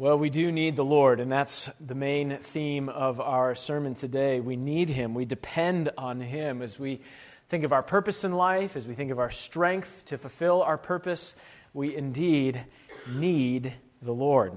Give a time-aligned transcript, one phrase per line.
[0.00, 4.38] Well, we do need the Lord, and that's the main theme of our sermon today.
[4.38, 5.12] We need Him.
[5.12, 7.00] We depend on Him as we
[7.48, 10.78] think of our purpose in life, as we think of our strength to fulfill our
[10.78, 11.34] purpose.
[11.74, 12.64] We indeed
[13.08, 14.56] need the Lord.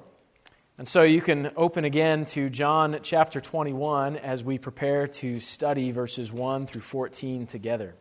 [0.77, 5.89] And so you can open again to John chapter 21 as we prepare to study
[5.89, 7.95] verses 1 through 14 together.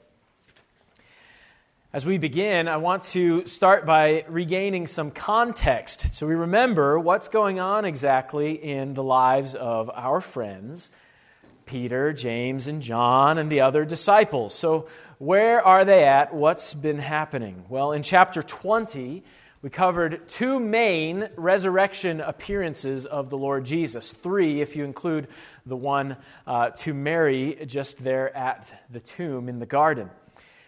[1.93, 7.27] As we begin, I want to start by regaining some context so we remember what's
[7.27, 10.93] going on exactly in the lives of our friends,
[11.67, 14.55] Peter, James, and John, and the other disciples.
[14.55, 14.87] So,
[15.19, 16.33] where are they at?
[16.33, 17.65] What's been happening?
[17.69, 19.25] Well, in chapter 20,
[19.61, 24.13] we covered two main resurrection appearances of the Lord Jesus.
[24.13, 25.27] Three, if you include
[25.67, 30.09] the one uh, to Mary just there at the tomb in the garden.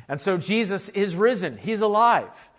[0.08, 2.50] And so Jesus is risen, he's alive.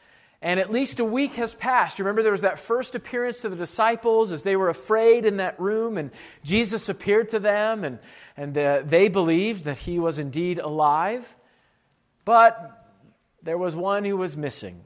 [0.42, 2.00] And at least a week has passed.
[2.00, 5.58] Remember, there was that first appearance to the disciples as they were afraid in that
[5.58, 6.12] room, and
[6.44, 8.00] Jesus appeared to them, and,
[8.36, 11.34] and uh, they believed that he was indeed alive.
[12.26, 12.90] But
[13.42, 14.82] there was one who was missing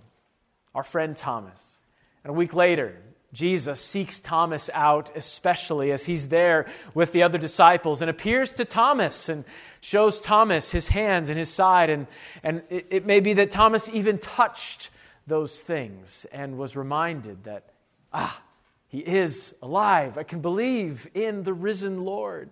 [0.76, 1.80] our friend Thomas.
[2.24, 2.96] And a week later,
[3.34, 8.66] Jesus seeks Thomas out, especially as he's there with the other disciples, and appears to
[8.66, 9.44] Thomas and
[9.82, 11.90] shows Thomas his hands and his side.
[11.90, 12.08] And,
[12.44, 14.90] and it, it may be that Thomas even touched
[15.26, 17.72] those things and was reminded that,
[18.14, 18.42] ah,
[18.88, 20.18] he is alive.
[20.18, 22.52] I can believe in the risen Lord.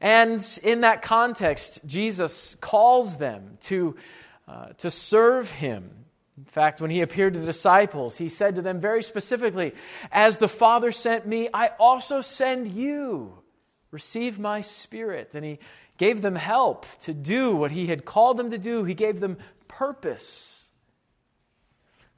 [0.00, 3.96] And in that context, Jesus calls them to,
[4.48, 6.00] uh, to serve him
[6.40, 9.74] in fact, when he appeared to the disciples, he said to them very specifically,
[10.10, 13.34] As the Father sent me, I also send you.
[13.90, 15.34] Receive my spirit.
[15.34, 15.58] And he
[16.00, 19.36] gave them help to do what he had called them to do, he gave them
[19.68, 20.70] purpose.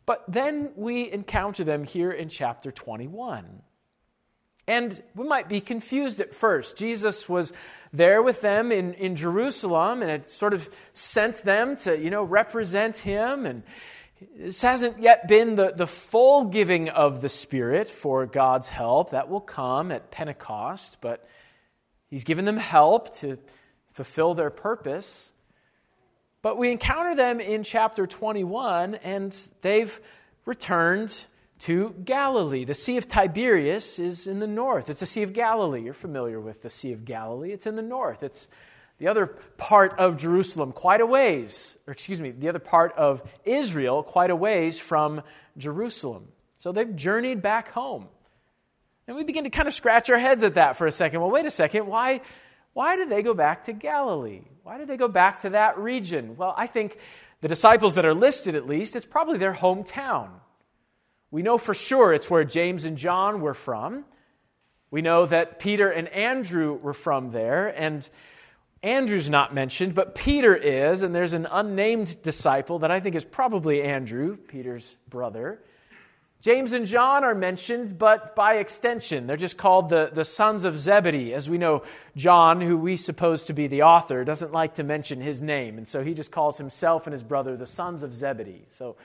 [0.07, 3.61] But then we encounter them here in chapter 21.
[4.69, 6.77] And we might be confused at first.
[6.77, 7.53] Jesus was
[7.93, 12.23] there with them in, in Jerusalem and had sort of sent them to, you know,
[12.23, 13.45] represent him.
[13.45, 13.65] And
[14.37, 19.11] this hasn't yet been the, the full giving of the Spirit for God's help.
[19.11, 21.29] That will come at Pentecost, but
[22.11, 23.39] He's given them help to
[23.93, 25.33] fulfill their purpose.
[26.43, 30.01] But we encounter them in chapter 21, and they've
[30.45, 31.27] returned
[31.61, 32.65] to Galilee.
[32.65, 34.91] The Sea of Tiberias is in the north.
[34.91, 35.83] It's the Sea of Galilee.
[35.83, 37.53] You're familiar with the Sea of Galilee.
[37.53, 38.25] It's in the north.
[38.25, 38.49] It's
[38.99, 43.23] the other part of Jerusalem, quite a ways, or excuse me, the other part of
[43.45, 45.23] Israel, quite a ways from
[45.57, 46.29] Jerusalem.
[46.59, 48.09] So they've journeyed back home.
[49.07, 51.21] And we begin to kind of scratch our heads at that for a second.
[51.21, 51.87] Well, wait a second.
[51.87, 52.21] Why,
[52.73, 54.43] why did they go back to Galilee?
[54.63, 56.37] Why did they go back to that region?
[56.37, 56.99] Well, I think
[57.41, 60.31] the disciples that are listed, at least, it's probably their hometown.
[61.31, 64.05] We know for sure it's where James and John were from.
[64.91, 67.69] We know that Peter and Andrew were from there.
[67.69, 68.09] And
[68.83, 73.25] Andrew's not mentioned, but Peter is, and there's an unnamed disciple that I think is
[73.25, 75.63] probably Andrew, Peter's brother.
[76.43, 79.29] James and John are mentioned, but by extension.
[79.29, 81.33] They're just called the, the sons of Zebedee.
[81.33, 81.85] As we know,
[82.17, 85.87] John, who we suppose to be the author, doesn't like to mention his name, and
[85.87, 88.67] so he just calls himself and his brother the sons of Zebedee.
[88.71, 88.97] So,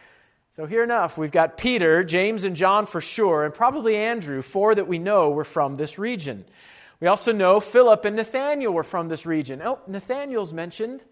[0.49, 4.73] so here enough, we've got Peter, James, and John for sure, and probably Andrew, four
[4.73, 6.43] that we know were from this region.
[6.99, 9.61] We also know Philip and Nathaniel were from this region.
[9.63, 11.03] Oh, Nathaniel's mentioned.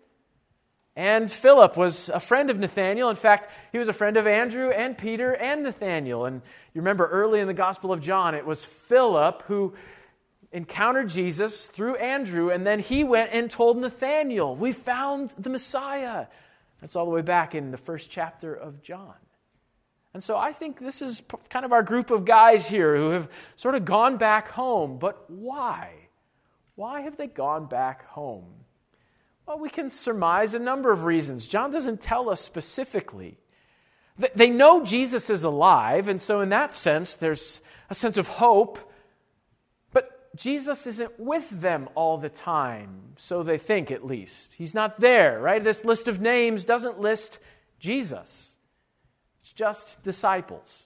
[0.95, 3.09] And Philip was a friend of Nathaniel.
[3.09, 6.25] In fact, he was a friend of Andrew and Peter and Nathaniel.
[6.25, 6.41] And
[6.73, 9.73] you remember early in the Gospel of John, it was Philip who
[10.53, 16.27] encountered Jesus through Andrew, and then he went and told Nathaniel, We found the Messiah.
[16.79, 19.15] That's all the way back in the first chapter of John.
[20.13, 23.29] And so I think this is kind of our group of guys here who have
[23.57, 24.97] sort of gone back home.
[24.97, 25.91] But why?
[26.75, 28.64] Why have they gone back home?
[29.45, 31.47] Well, we can surmise a number of reasons.
[31.47, 33.37] John doesn't tell us specifically.
[34.33, 38.79] They know Jesus is alive, and so in that sense, there's a sense of hope.
[39.91, 44.53] But Jesus isn't with them all the time, so they think at least.
[44.53, 45.63] He's not there, right?
[45.63, 47.39] This list of names doesn't list
[47.77, 48.55] Jesus.
[49.41, 50.85] It's just disciples.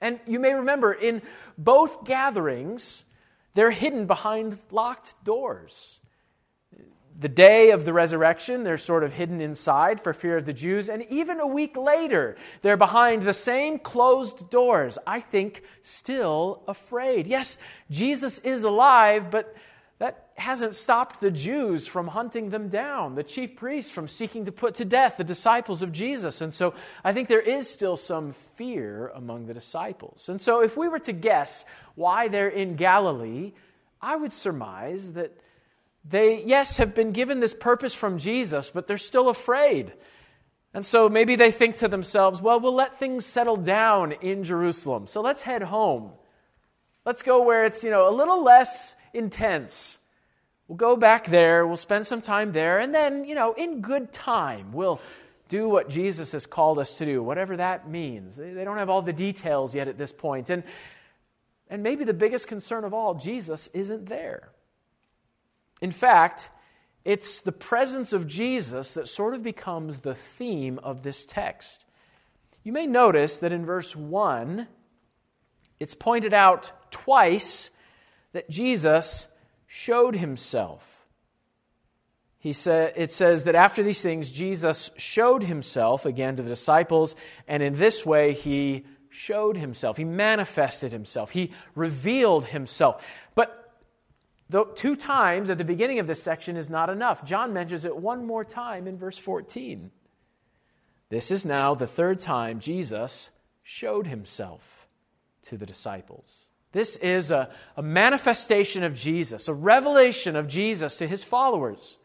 [0.00, 1.22] And you may remember in
[1.56, 3.06] both gatherings,
[3.54, 6.00] they're hidden behind locked doors.
[7.16, 10.88] The day of the resurrection, they're sort of hidden inside for fear of the Jews.
[10.88, 17.28] And even a week later, they're behind the same closed doors, I think, still afraid.
[17.28, 17.56] Yes,
[17.88, 19.54] Jesus is alive, but
[19.98, 24.52] that hasn't stopped the Jews from hunting them down, the chief priests from seeking to
[24.52, 26.40] put to death the disciples of Jesus.
[26.40, 26.74] And so
[27.04, 30.28] I think there is still some fear among the disciples.
[30.28, 31.64] And so if we were to guess
[31.94, 33.52] why they're in Galilee,
[34.02, 35.38] I would surmise that
[36.04, 39.92] they, yes, have been given this purpose from Jesus, but they're still afraid.
[40.74, 45.06] And so maybe they think to themselves, well, we'll let things settle down in Jerusalem.
[45.06, 46.10] So let's head home.
[47.04, 49.98] Let's go where it's, you know, a little less intense.
[50.68, 54.12] We'll go back there, we'll spend some time there, and then, you know, in good
[54.12, 55.00] time, we'll
[55.48, 58.36] do what Jesus has called us to do, whatever that means.
[58.36, 60.48] They don't have all the details yet at this point.
[60.48, 60.64] And,
[61.68, 64.48] and maybe the biggest concern of all, Jesus isn't there.
[65.84, 66.48] In fact,
[67.04, 71.84] it's the presence of Jesus that sort of becomes the theme of this text.
[72.62, 74.66] You may notice that in verse 1,
[75.78, 77.70] it's pointed out twice
[78.32, 79.26] that Jesus
[79.66, 81.04] showed himself.
[82.38, 87.14] He sa- it says that after these things, Jesus showed himself again to the disciples,
[87.46, 89.98] and in this way he showed himself.
[89.98, 91.32] He manifested himself.
[91.32, 93.06] He revealed himself.
[93.34, 93.63] But
[94.48, 97.24] the two times at the beginning of this section is not enough.
[97.24, 99.90] John mentions it one more time in verse 14.
[101.08, 103.30] This is now the third time Jesus
[103.62, 104.88] showed himself
[105.42, 106.46] to the disciples.
[106.72, 111.98] This is a, a manifestation of Jesus, a revelation of Jesus to his followers.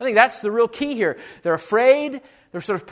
[0.00, 1.18] I think that's the real key here.
[1.42, 2.20] They're afraid,
[2.50, 2.86] they're sort of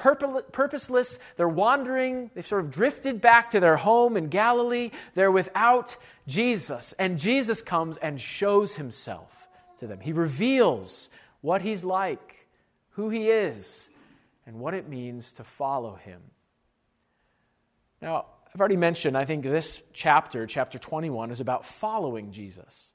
[0.52, 4.90] purposeless, they're wandering, they've sort of drifted back to their home in Galilee.
[5.14, 5.96] They're without
[6.26, 10.00] Jesus, and Jesus comes and shows himself to them.
[10.00, 11.10] He reveals
[11.40, 12.46] what he's like,
[12.90, 13.90] who he is,
[14.46, 16.20] and what it means to follow him.
[18.00, 22.92] Now, I've already mentioned, I think this chapter, chapter 21, is about following Jesus.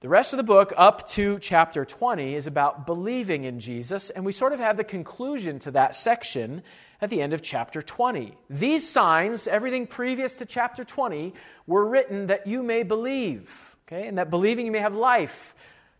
[0.00, 4.24] The rest of the book, up to chapter 20, is about believing in Jesus, and
[4.24, 6.62] we sort of have the conclusion to that section
[7.00, 8.32] at the end of chapter 20.
[8.48, 11.34] These signs, everything previous to chapter 20,
[11.66, 15.52] were written that you may believe, okay, and that believing you may have life.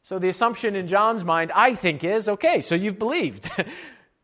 [0.03, 3.51] So the assumption in John's mind, I think, is okay, so you've believed.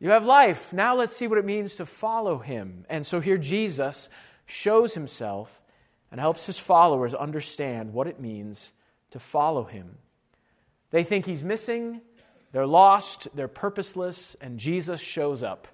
[0.01, 0.75] You have life.
[0.75, 2.85] Now let's see what it means to follow him.
[2.91, 4.11] And so here Jesus
[4.45, 5.63] shows himself
[6.11, 8.73] and helps his followers understand what it means
[9.15, 9.99] to follow him.
[10.91, 12.01] They think he's missing,
[12.51, 15.69] they're lost, they're purposeless, and Jesus shows up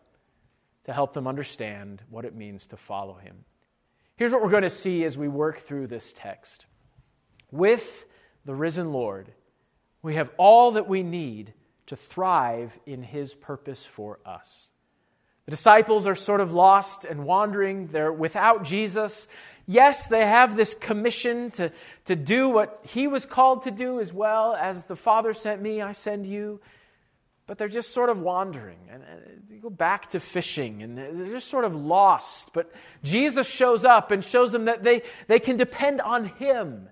[0.84, 3.46] to help them understand what it means to follow him.
[4.16, 6.66] Here's what we're going to see as we work through this text.
[7.50, 8.04] With
[8.44, 9.32] the risen Lord,
[10.02, 11.54] we have all that we need
[11.86, 14.68] to thrive in his purpose for us.
[15.46, 17.86] The disciples are sort of lost and wandering.
[17.86, 19.28] They're without Jesus.
[19.70, 21.70] Yes, they have this commission to,
[22.06, 24.52] to do what he was called to do as well.
[24.52, 26.60] As the Father sent me, I send you.
[27.46, 28.78] But they're just sort of wandering.
[28.90, 29.04] And
[29.48, 32.52] they go back to fishing and they're just sort of lost.
[32.52, 32.72] But
[33.04, 36.88] Jesus shows up and shows them that they, they can depend on him.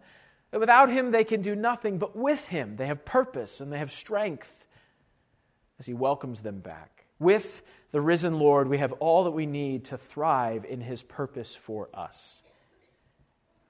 [0.52, 1.98] That without him, they can do nothing.
[1.98, 4.69] But with him, they have purpose and they have strength
[5.80, 7.06] as he welcomes them back.
[7.19, 7.60] With
[7.90, 11.88] the risen Lord, we have all that we need to thrive in his purpose for
[11.92, 12.44] us.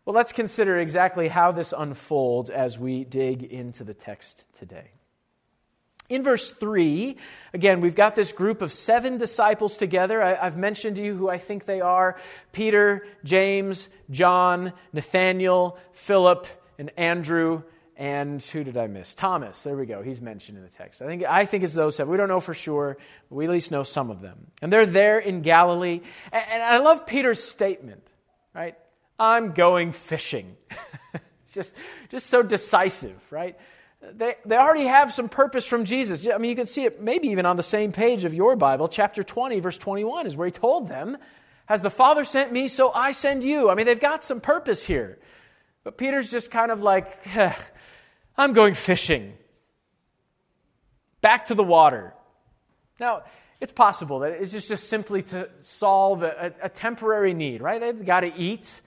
[0.08, 4.92] Well, let's consider exactly how this unfolds as we dig into the text today.
[6.08, 7.14] In verse 3,
[7.52, 10.22] again, we've got this group of seven disciples together.
[10.22, 12.16] I, have mentioned to you who I think they are
[12.52, 16.46] Peter, James, John, Nathaniel, Philip,
[16.78, 19.14] and Andrew and who did I miss?
[19.14, 19.62] Thomas.
[19.62, 20.00] There we go.
[20.00, 21.02] He's mentioned in the text.
[21.02, 22.10] I think, I think it's those seven.
[22.10, 22.96] We don't know for sure,
[23.28, 24.46] but we at least know some of them.
[24.62, 26.00] And they're there in Galilee.
[26.32, 28.08] And, and I love Peter's statement,
[28.54, 28.74] right?
[29.18, 30.56] I'm going fishing.
[31.52, 31.74] just,
[32.08, 33.56] just so decisive, right?
[34.00, 36.28] They, they already have some purpose from Jesus.
[36.28, 38.86] I mean, you can see it maybe even on the same page of your Bible.
[38.86, 41.16] Chapter 20, verse 21 is where he told them,
[41.66, 43.68] Has the Father sent me, so I send you.
[43.68, 45.18] I mean, they've got some purpose here.
[45.82, 47.26] But Peter's just kind of like,
[48.36, 49.34] I'm going fishing.
[51.20, 52.14] Back to the water.
[53.00, 53.22] Now,
[53.60, 57.80] it's possible that it's just, just simply to solve a, a temporary need, right?
[57.80, 58.80] They've got to eat,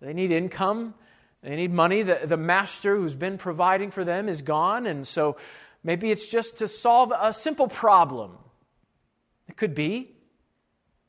[0.00, 0.94] they need income,
[1.42, 2.02] they need money.
[2.02, 5.36] The, the master who's been providing for them is gone, and so
[5.82, 8.38] maybe it's just to solve a simple problem.
[9.48, 10.12] It could be.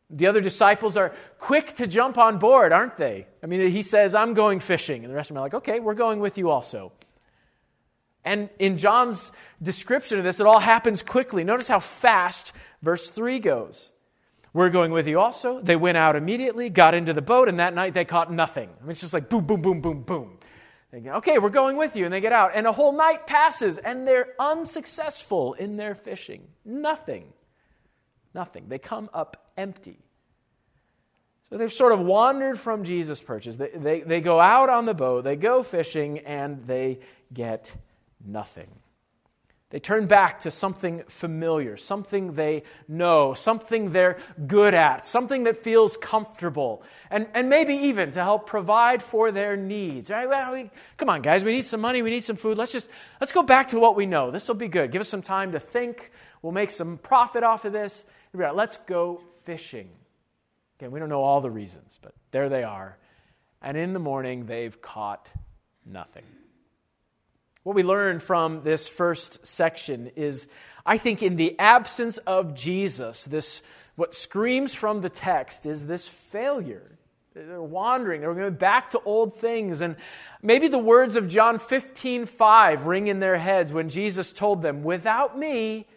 [0.09, 3.27] The other disciples are quick to jump on board, aren't they?
[3.43, 5.03] I mean, he says, I'm going fishing.
[5.03, 6.93] And the rest of them are like, okay, we're going with you also.
[8.23, 11.43] And in John's description of this, it all happens quickly.
[11.43, 13.91] Notice how fast verse 3 goes.
[14.57, 15.61] We're going with you also.
[15.61, 18.71] They went out immediately, got into the boat, and that night they caught nothing.
[18.79, 20.39] I mean, it's just like boom, boom, boom, boom, boom.
[20.89, 22.05] They go, okay, we're going with you.
[22.05, 22.53] And they get out.
[22.55, 26.47] And a whole night passes, and they're unsuccessful in their fishing.
[26.65, 27.25] Nothing.
[28.33, 28.65] Nothing.
[28.67, 29.99] They come up empty.
[31.51, 33.57] So they've sort of wandered from Jesus' purchase.
[33.57, 36.97] They, they, they go out on the boat, they go fishing, and they
[37.31, 37.75] get
[38.25, 38.71] nothing.
[39.69, 45.57] They turn back to something familiar, something they know, something they're good at, something that
[45.57, 50.09] feels comfortable, and, and maybe even to help provide for their needs.
[50.09, 50.27] Right?
[50.27, 52.57] Well, we, come on, guys, we need some money, we need some food.
[52.57, 54.31] Let's just let's go back to what we know.
[54.31, 54.89] This will be good.
[54.89, 56.11] Give us some time to think.
[56.41, 58.05] We'll make some profit off of this.
[58.33, 59.89] Let's go fishing.
[60.79, 62.97] Again, we don't know all the reasons, but there they are.
[63.61, 65.29] And in the morning, they've caught
[65.85, 66.23] nothing.
[67.67, 70.47] What we learn from this first section is,
[70.85, 73.61] I think, in the absence of Jesus, this
[73.97, 76.97] what screams from the text is this failure.
[77.33, 78.21] They're wandering.
[78.21, 79.81] They're going back to old things.
[79.81, 79.97] And
[80.41, 84.85] maybe the words of John 15, 5 ring in their heads when Jesus told them,
[84.85, 85.87] Without me,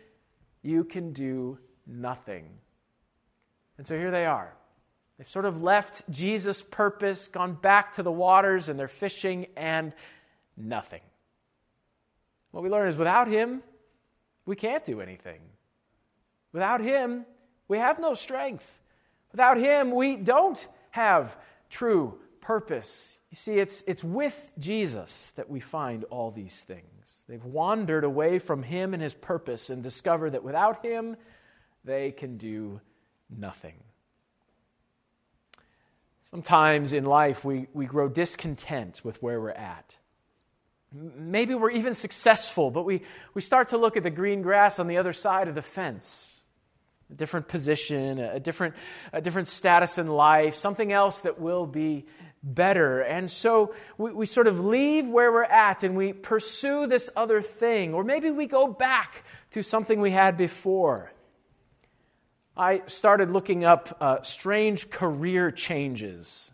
[0.62, 2.48] you can do nothing.
[3.78, 4.52] And so here they are.
[5.18, 9.92] They've sort of left Jesus' purpose, gone back to the waters, and they're fishing, and
[10.56, 11.02] nothing.
[12.50, 13.62] What we learn is without Him,
[14.46, 15.40] we can't do anything.
[16.52, 17.24] Without Him,
[17.68, 18.80] we have no strength.
[19.32, 21.36] Without Him, we don't have
[21.68, 23.18] true purpose.
[23.30, 27.22] You see, it's, it's with Jesus that we find all these things.
[27.28, 31.16] They've wandered away from Him and His purpose and discover that without Him,
[31.84, 32.80] they can do
[33.28, 33.76] nothing.
[36.24, 39.98] Sometimes in life, we, we grow discontent with where we're at.
[40.92, 44.88] Maybe we're even successful, but we, we start to look at the green grass on
[44.88, 46.36] the other side of the fence.
[47.10, 48.74] A different position, a different,
[49.12, 52.06] a different status in life, something else that will be
[52.42, 53.00] better.
[53.00, 57.42] And so we, we sort of leave where we're at and we pursue this other
[57.42, 57.94] thing.
[57.94, 61.12] Or maybe we go back to something we had before.
[62.56, 66.52] I started looking up uh, strange career changes.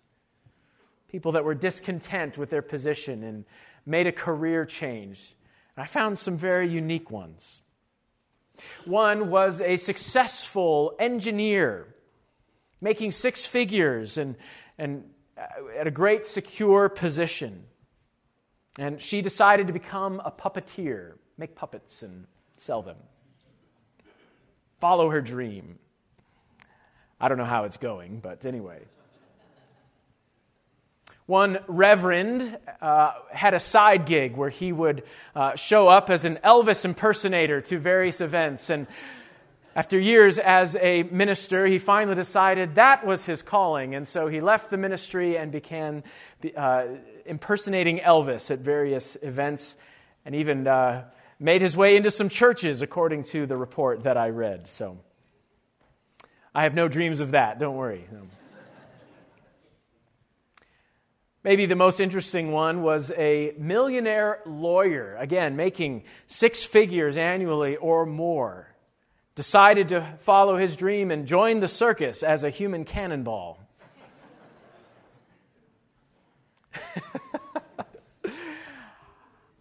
[1.09, 3.45] People that were discontent with their position and
[3.87, 5.37] made a career change.
[5.77, 7.63] And I found some very unique ones.
[8.85, 11.95] One was a successful engineer
[12.81, 14.37] making six figures and,
[14.79, 15.05] and
[15.37, 15.43] uh,
[15.79, 17.65] at a great secure position.
[18.79, 22.27] And she decided to become a puppeteer, make puppets and
[22.57, 22.97] sell them.
[24.81, 25.79] Follow her dream.
[27.19, 28.83] I don't know how it's going, but anyway.
[31.27, 35.03] One reverend uh, had a side gig where he would
[35.35, 38.71] uh, show up as an Elvis impersonator to various events.
[38.71, 38.87] And
[39.75, 43.97] after years as a minister, he finally decided that was his calling.
[43.97, 46.05] And so he left the ministry and began
[46.57, 46.85] uh,
[47.25, 49.77] impersonating Elvis at various events
[50.25, 51.07] and even uh,
[51.41, 54.69] made his way into some churches, according to the report that I read.
[54.69, 54.97] So
[56.55, 58.07] I have no dreams of that, don't worry.
[58.13, 58.23] No.
[61.47, 68.05] Maybe the most interesting one was a millionaire lawyer, again, making six figures annually or
[68.05, 68.75] more,
[69.37, 73.61] decided to follow his dream and join the circus as a human cannonball.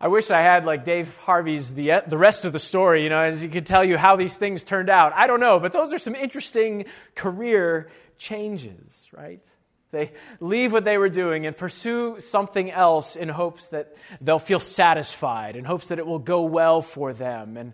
[0.01, 3.19] I wish I had like Dave Harvey's the, the rest of the story, you know,
[3.19, 5.13] as he could tell you how these things turned out.
[5.13, 9.47] I don't know, but those are some interesting career changes, right?
[9.95, 10.11] They
[10.41, 15.55] leave what they were doing and pursue something else in hopes that they'll feel satisfied,
[15.55, 17.55] in hopes that it will go well for them.
[17.55, 17.73] And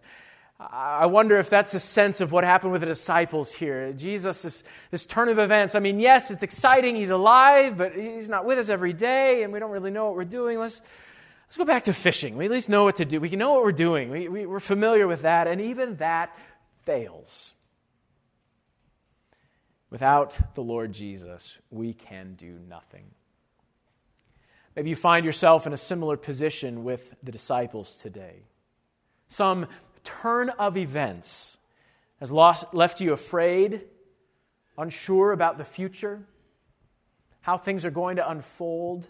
[0.60, 3.92] I wonder if that's a sense of what happened with the disciples here.
[3.94, 5.74] Jesus, this, this turn of events.
[5.74, 6.96] I mean, yes, it's exciting.
[6.96, 10.16] He's alive, but he's not with us every day, and we don't really know what
[10.16, 10.60] we're doing.
[10.60, 10.80] Let's,
[11.48, 12.38] let's go back to fishing.
[12.38, 13.20] We at least know what to do.
[13.20, 14.12] We can know what we're doing.
[14.12, 16.38] We, we, we're familiar with that, and even that
[16.84, 17.54] fails.
[19.92, 23.12] Without the Lord Jesus, we can do nothing.
[24.76, 28.46] Maybe you find yourself in a similar position with the disciples today.
[29.28, 29.68] Some
[30.04, 31.58] turn of events
[32.22, 33.82] has lost, left you afraid,
[34.78, 36.26] unsure about the future,
[37.42, 39.10] how things are going to unfold,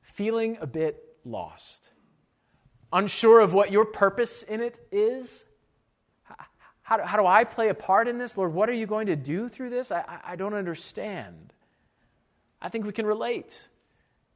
[0.00, 1.90] feeling a bit lost,
[2.92, 5.44] unsure of what your purpose in it is,
[6.88, 8.38] how do, how do I play a part in this?
[8.38, 9.92] Lord, what are you going to do through this?
[9.92, 11.52] I, I don't understand.
[12.62, 13.68] I think we can relate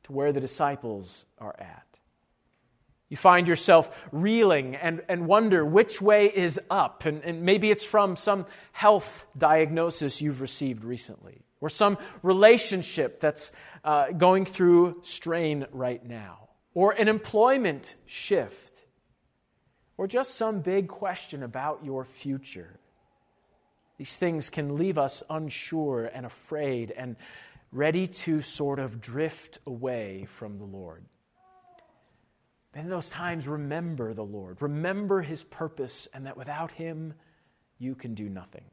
[0.02, 1.86] to where the disciples are at.
[3.08, 7.06] You find yourself reeling and, and wonder which way is up.
[7.06, 13.50] And, and maybe it's from some health diagnosis you've received recently, or some relationship that's
[13.82, 16.50] uh, going through strain right now.
[16.74, 18.71] or an employment shift,
[20.02, 22.76] or just some big question about your future.
[23.98, 27.14] These things can leave us unsure and afraid and
[27.70, 31.04] ready to sort of drift away from the Lord.
[32.74, 34.60] In those times, remember the Lord.
[34.60, 37.14] Remember his purpose, and that without him,
[37.78, 38.64] you can do nothing.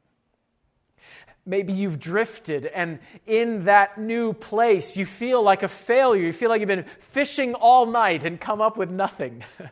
[1.46, 6.24] Maybe you've drifted, and in that new place, you feel like a failure.
[6.24, 9.44] You feel like you've been fishing all night and come up with nothing.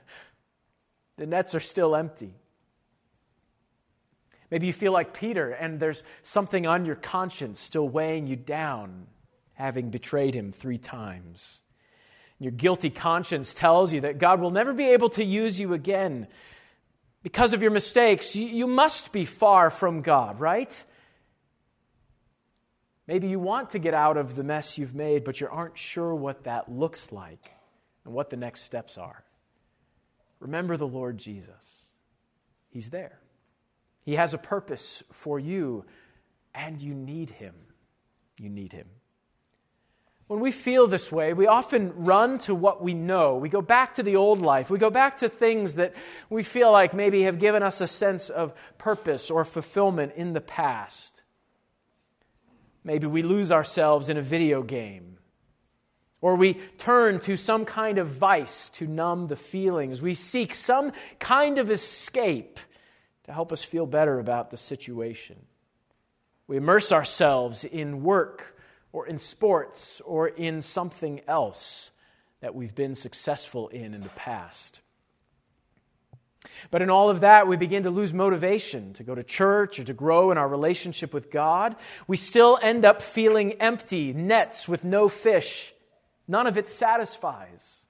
[1.19, 2.33] the nets are still empty.
[4.51, 9.07] Maybe you feel like Peter, and there's something on your conscience still weighing you down,
[9.53, 11.61] having betrayed him three times.
[12.39, 16.29] Your guilty conscience tells you that God will never be able to use you again.
[17.23, 20.83] Because of your mistakes, you must be far from God, right?
[23.07, 26.15] Maybe you want to get out of the mess you've made, but you aren't sure
[26.15, 27.51] what that looks like
[28.05, 29.25] and what the next steps are.
[30.41, 31.87] Remember the Lord Jesus.
[32.71, 33.19] He's there.
[34.05, 35.85] He has a purpose for you,
[36.55, 37.55] and you need Him.
[38.39, 38.87] You need Him.
[40.29, 43.37] When we feel this way, we often run to what we know.
[43.37, 44.69] We go back to the old life.
[44.69, 45.95] We go back to things that
[46.29, 50.43] we feel like maybe have given us a sense of purpose or fulfillment in the
[50.43, 51.23] past.
[52.85, 55.18] Maybe we lose ourselves in a video game.
[56.21, 60.03] Or we turn to some kind of vice to numb the feelings.
[60.03, 62.59] We seek some kind of escape
[63.25, 65.37] to help us feel better about the situation.
[66.49, 68.59] We immerse ourselves in work
[68.91, 71.91] or in sports or in something else
[72.41, 74.81] that we've been successful in in the past.
[76.71, 79.85] But in all of that, we begin to lose motivation to go to church or
[79.85, 81.77] to grow in our relationship with God.
[82.07, 85.75] We still end up feeling empty, nets with no fish.
[86.29, 87.87] None of it satisfies.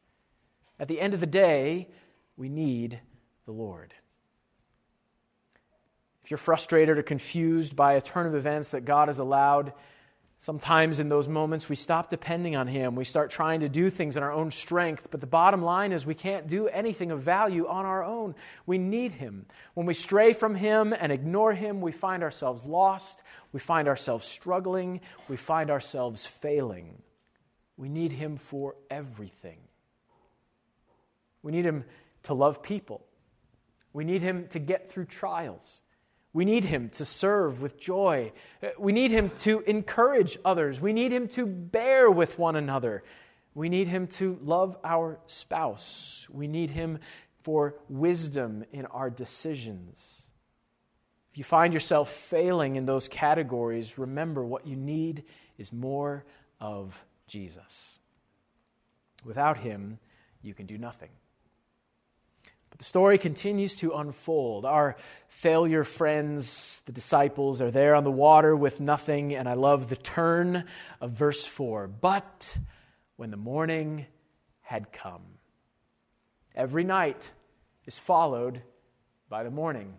[0.78, 1.88] At the end of the day,
[2.36, 3.00] we need
[3.44, 3.92] the Lord.
[6.22, 9.72] If you're frustrated or confused by a turn of events that God has allowed,
[10.36, 12.94] sometimes in those moments we stop depending on Him.
[12.94, 15.08] We start trying to do things in our own strength.
[15.10, 18.36] But the bottom line is we can't do anything of value on our own.
[18.66, 19.46] We need Him.
[19.74, 23.22] When we stray from Him and ignore Him, we find ourselves lost.
[23.52, 25.00] We find ourselves struggling.
[25.28, 27.02] We find ourselves failing.
[27.78, 29.60] We need Him for everything.
[31.42, 31.84] We need Him
[32.24, 33.06] to love people.
[33.94, 35.80] We need Him to get through trials.
[36.32, 38.32] We need him to serve with joy.
[38.78, 40.80] We need him to encourage others.
[40.80, 43.02] We need him to bear with one another.
[43.54, 46.26] We need him to love our spouse.
[46.30, 46.98] We need him
[47.42, 50.22] for wisdom in our decisions.
[51.32, 55.24] If you find yourself failing in those categories, remember what you need
[55.56, 56.24] is more
[56.60, 57.98] of Jesus.
[59.24, 59.98] Without him,
[60.42, 61.10] you can do nothing.
[62.70, 64.64] But the story continues to unfold.
[64.64, 64.96] Our
[65.28, 69.96] failure friends, the disciples, are there on the water with nothing, and I love the
[69.96, 70.64] turn
[71.00, 71.88] of verse 4.
[71.88, 72.58] But
[73.16, 74.06] when the morning
[74.60, 75.22] had come,
[76.54, 77.30] every night
[77.86, 78.62] is followed
[79.28, 79.94] by the morning.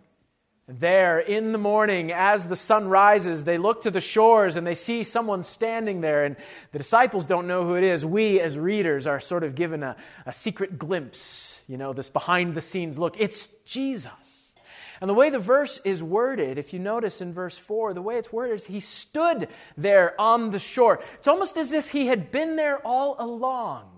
[0.72, 4.76] There, in the morning, as the sun rises, they look to the shores and they
[4.76, 6.24] see someone standing there.
[6.24, 6.36] And
[6.70, 8.06] the disciples don't know who it is.
[8.06, 12.54] We, as readers, are sort of given a, a secret glimpse, you know, this behind
[12.54, 13.20] the scenes look.
[13.20, 14.54] It's Jesus.
[15.00, 18.16] And the way the verse is worded, if you notice in verse 4, the way
[18.16, 21.00] it's worded is he stood there on the shore.
[21.14, 23.88] It's almost as if he had been there all along.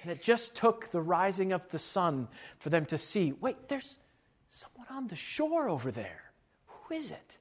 [0.00, 2.28] And it just took the rising of the sun
[2.60, 3.96] for them to see wait, there's
[4.48, 6.32] Someone on the shore over there.
[6.66, 7.38] Who is it?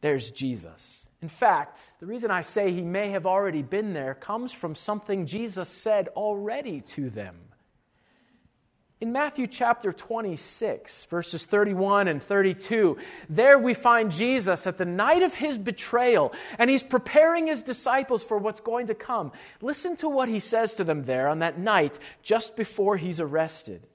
[0.00, 1.08] There's Jesus.
[1.22, 5.26] In fact, the reason I say he may have already been there comes from something
[5.26, 7.36] Jesus said already to them.
[8.98, 12.96] In Matthew chapter 26, verses 31 and 32,
[13.28, 18.24] there we find Jesus at the night of his betrayal, and he's preparing his disciples
[18.24, 19.32] for what's going to come.
[19.60, 23.86] Listen to what he says to them there on that night just before he's arrested.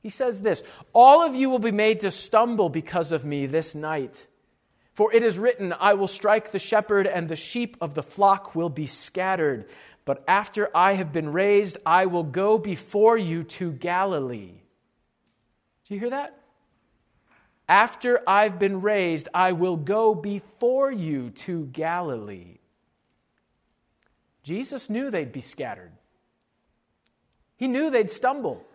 [0.00, 3.74] He says this All of you will be made to stumble because of me this
[3.74, 4.26] night.
[4.94, 8.54] For it is written, I will strike the shepherd, and the sheep of the flock
[8.54, 9.66] will be scattered.
[10.04, 14.54] But after I have been raised, I will go before you to Galilee.
[15.86, 16.36] Do you hear that?
[17.68, 22.58] After I've been raised, I will go before you to Galilee.
[24.42, 25.92] Jesus knew they'd be scattered,
[27.56, 28.66] he knew they'd stumble.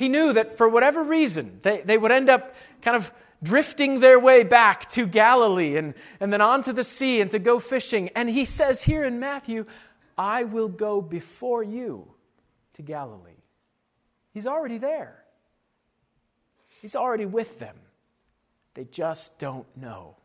[0.00, 4.18] He knew that for whatever reason, they, they would end up kind of drifting their
[4.18, 8.08] way back to Galilee and, and then onto the sea and to go fishing.
[8.16, 9.66] And he says here in Matthew,
[10.16, 12.14] I will go before you
[12.72, 13.42] to Galilee.
[14.32, 15.22] He's already there,
[16.80, 17.76] He's already with them.
[18.72, 20.16] They just don't know.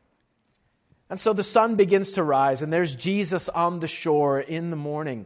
[1.09, 4.77] And so the sun begins to rise, and there's Jesus on the shore in the
[4.77, 5.25] morning.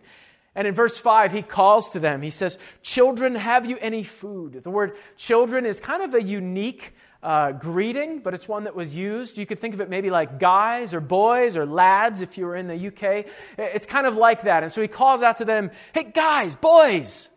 [0.60, 2.22] And in verse 5, he calls to them.
[2.22, 4.62] He says, Children, have you any food?
[4.62, 6.94] The word children is kind of a unique
[7.24, 9.38] uh, greeting, but it's one that was used.
[9.38, 12.58] You could think of it maybe like guys or boys or lads if you were
[12.58, 13.28] in the UK.
[13.58, 14.64] It's kind of like that.
[14.64, 17.30] And so he calls out to them, Hey, guys, boys,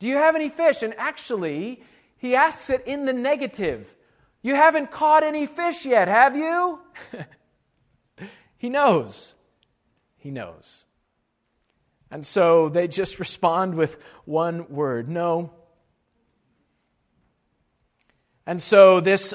[0.00, 0.82] do you have any fish?
[0.82, 1.80] And actually,
[2.16, 3.94] he asks it in the negative.
[4.42, 6.80] You haven't caught any fish yet, have you?
[8.58, 9.36] he knows.
[10.16, 10.86] He knows.
[12.10, 15.52] And so they just respond with one word no.
[18.46, 19.34] And so this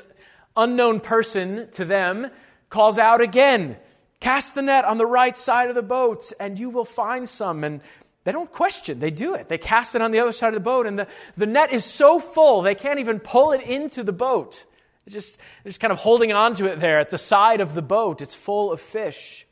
[0.57, 2.29] unknown person to them
[2.69, 3.77] calls out again
[4.19, 7.63] Cast the net on the right side of the boat, and you will find some.
[7.63, 7.81] And
[8.23, 9.49] they don't question, they do it.
[9.49, 11.07] They cast it on the other side of the boat, and the,
[11.37, 14.65] the net is so full they can't even pull it into the boat.
[15.05, 17.75] They're just, they're just kind of holding on to it there at the side of
[17.75, 18.21] the boat.
[18.21, 19.45] It's full of fish.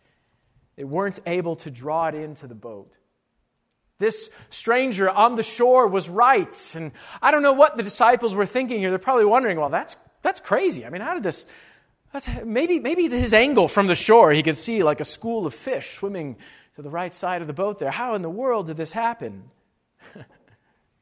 [0.75, 2.97] They weren't able to draw it into the boat.
[4.03, 6.75] This stranger on the shore was right.
[6.75, 8.89] And I don't know what the disciples were thinking here.
[8.89, 10.85] They're probably wondering, well, that's, that's crazy.
[10.85, 11.45] I mean, how did this.
[12.43, 15.93] maybe, maybe his angle from the shore, he could see like a school of fish
[15.93, 16.35] swimming
[16.75, 17.91] to the right side of the boat there.
[17.91, 19.43] How in the world did this happen?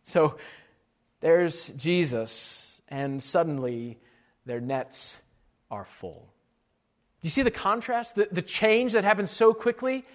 [0.04, 0.38] so
[1.22, 3.98] there's Jesus, and suddenly
[4.46, 5.20] their nets
[5.72, 6.28] are full.
[7.22, 8.16] Do you see the contrast?
[8.16, 10.06] The, the change that happens so quickly?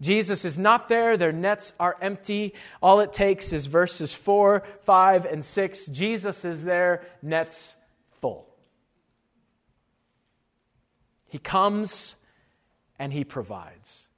[0.00, 1.16] Jesus is not there.
[1.16, 2.54] Their nets are empty.
[2.80, 5.86] All it takes is verses 4, 5, and 6.
[5.86, 7.74] Jesus is there, nets
[8.20, 8.46] full.
[11.26, 12.16] He comes
[12.98, 14.08] and he provides.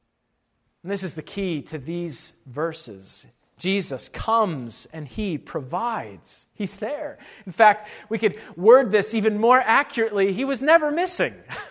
[0.83, 3.27] And this is the key to these verses.
[3.59, 6.47] Jesus comes and he provides.
[6.55, 7.19] He's there.
[7.45, 10.33] In fact, we could word this even more accurately.
[10.33, 11.35] He was never missing.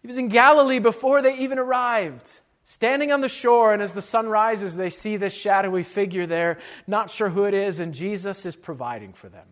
[0.00, 2.40] he was in Galilee before they even arrived.
[2.64, 6.58] Standing on the shore, and as the sun rises, they see this shadowy figure there,
[6.86, 9.46] not sure who it is, and Jesus is providing for them.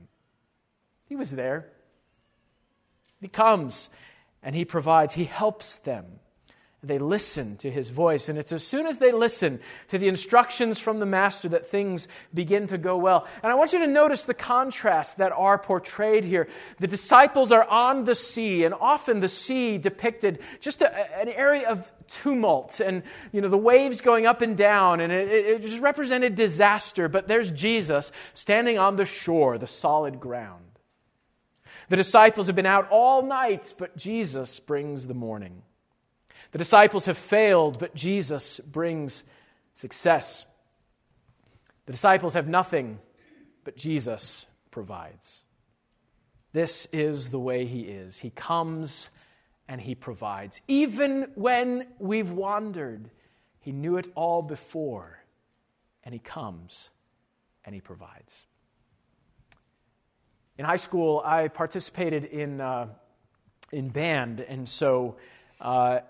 [1.06, 1.66] He was there.
[3.20, 3.90] He comes
[4.42, 6.20] and he provides, he helps them.
[6.82, 8.30] They listen to his voice.
[8.30, 12.08] And it's as soon as they listen to the instructions from the master that things
[12.32, 13.26] begin to go well.
[13.42, 16.48] And I want you to notice the contrasts that are portrayed here.
[16.78, 21.68] The disciples are on the sea, and often the sea depicted just a, an area
[21.68, 25.82] of tumult and you know the waves going up and down, and it, it just
[25.82, 27.08] represented disaster.
[27.08, 30.64] But there's Jesus standing on the shore, the solid ground.
[31.90, 35.62] The disciples have been out all night, but Jesus brings the morning.
[36.52, 39.22] The disciples have failed, but Jesus brings
[39.74, 40.46] success.
[41.86, 42.98] The disciples have nothing,
[43.64, 45.44] but Jesus provides.
[46.52, 48.18] This is the way He is.
[48.18, 49.10] He comes
[49.68, 50.60] and He provides.
[50.66, 53.10] Even when we've wandered,
[53.60, 55.22] He knew it all before,
[56.02, 56.90] and He comes
[57.64, 58.46] and He provides.
[60.58, 62.88] In high school, I participated in, uh,
[63.70, 65.16] in band, and so
[65.60, 66.00] uh,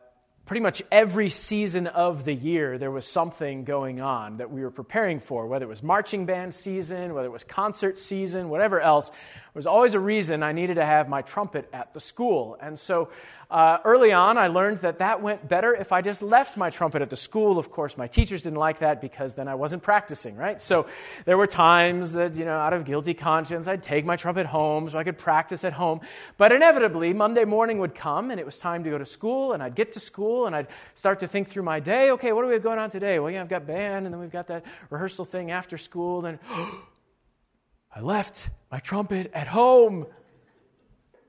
[0.51, 4.71] pretty much every season of the year, there was something going on that we were
[4.73, 9.13] preparing for, whether it was marching band season, whether it was concert season, whatever else.
[9.53, 12.57] There was always a reason I needed to have my trumpet at the school.
[12.61, 13.09] And so
[13.51, 17.03] uh, early on, I learned that that went better if I just left my trumpet
[17.03, 17.59] at the school.
[17.59, 20.61] Of course, my teachers didn't like that because then I wasn't practicing, right?
[20.61, 20.87] So
[21.25, 24.89] there were times that, you know, out of guilty conscience, I'd take my trumpet home
[24.89, 26.01] so I could practice at home.
[26.37, 29.65] But inevitably, Monday morning would come and it was time to go to school, and
[29.65, 32.13] I'd get to school and I'd start to think through my day.
[32.13, 33.19] Okay, what do we have going on today?
[33.19, 36.21] Well, yeah, I've got band, and then we've got that rehearsal thing after school.
[36.21, 36.39] Then
[37.93, 40.06] I left my trumpet at home.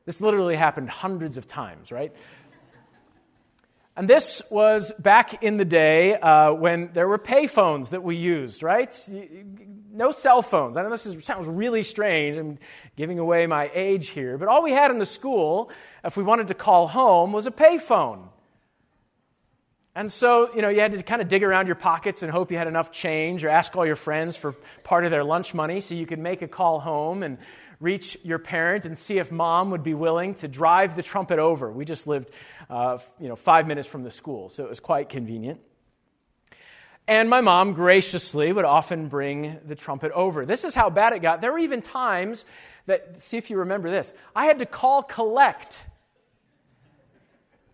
[0.06, 2.15] This literally happened hundreds of times, right?
[3.95, 8.63] And this was back in the day uh, when there were payphones that we used,
[8.63, 9.10] right?
[9.91, 10.77] No cell phones.
[10.77, 12.38] I know this is, sounds really strange.
[12.38, 12.58] I'm
[12.95, 14.38] giving away my age here.
[14.38, 15.69] But all we had in the school,
[16.06, 18.31] if we wanted to call home, was a payphone.
[19.93, 22.49] And so, you know, you had to kind of dig around your pockets and hope
[22.49, 25.82] you had enough change or ask all your friends for part of their lunch money
[25.82, 27.38] so you could make a call home and
[27.82, 31.69] reach your parent and see if mom would be willing to drive the trumpet over.
[31.69, 32.32] We just lived,
[32.69, 35.60] uh, you know, five minutes from the school, so it was quite convenient.
[37.08, 40.45] And my mom graciously would often bring the trumpet over.
[40.45, 41.41] This is how bad it got.
[41.41, 42.45] There were even times
[42.86, 45.84] that, see if you remember this, I had to call collect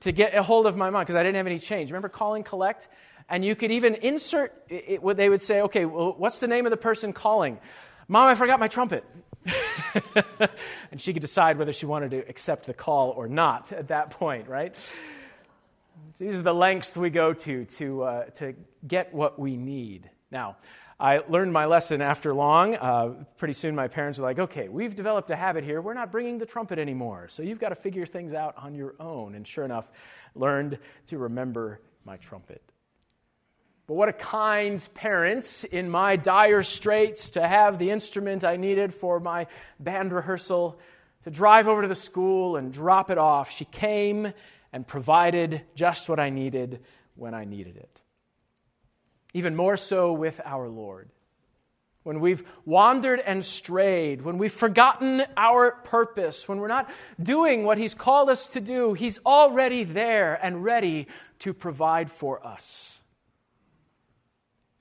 [0.01, 1.91] to get a hold of my mom because I didn't have any change.
[1.91, 2.87] Remember calling collect?
[3.29, 6.65] And you could even insert it, what they would say, okay, well, what's the name
[6.65, 7.59] of the person calling?
[8.07, 9.03] Mom, I forgot my trumpet.
[10.91, 14.11] and she could decide whether she wanted to accept the call or not at that
[14.11, 14.75] point, right?
[16.13, 18.55] So these are the lengths we go to to, uh, to
[18.87, 20.09] get what we need.
[20.31, 20.57] Now,
[20.99, 22.75] I learned my lesson after long.
[22.75, 25.79] Uh, pretty soon, my parents were like, okay, we've developed a habit here.
[25.79, 27.27] We're not bringing the trumpet anymore.
[27.29, 29.35] So you've got to figure things out on your own.
[29.35, 29.87] And sure enough,
[30.33, 32.63] learned to remember my trumpet.
[33.85, 38.91] But what a kind parent in my dire straits to have the instrument I needed
[38.91, 39.45] for my
[39.79, 40.79] band rehearsal,
[41.23, 43.51] to drive over to the school and drop it off.
[43.51, 44.33] She came
[44.73, 46.81] and provided just what I needed
[47.15, 48.01] when I needed it.
[49.37, 51.09] Even more so with our Lord.
[52.01, 56.89] When we've wandered and strayed, when we've forgotten our purpose, when we're not
[57.21, 61.05] doing what He's called us to do, He's already there and ready
[61.37, 63.01] to provide for us.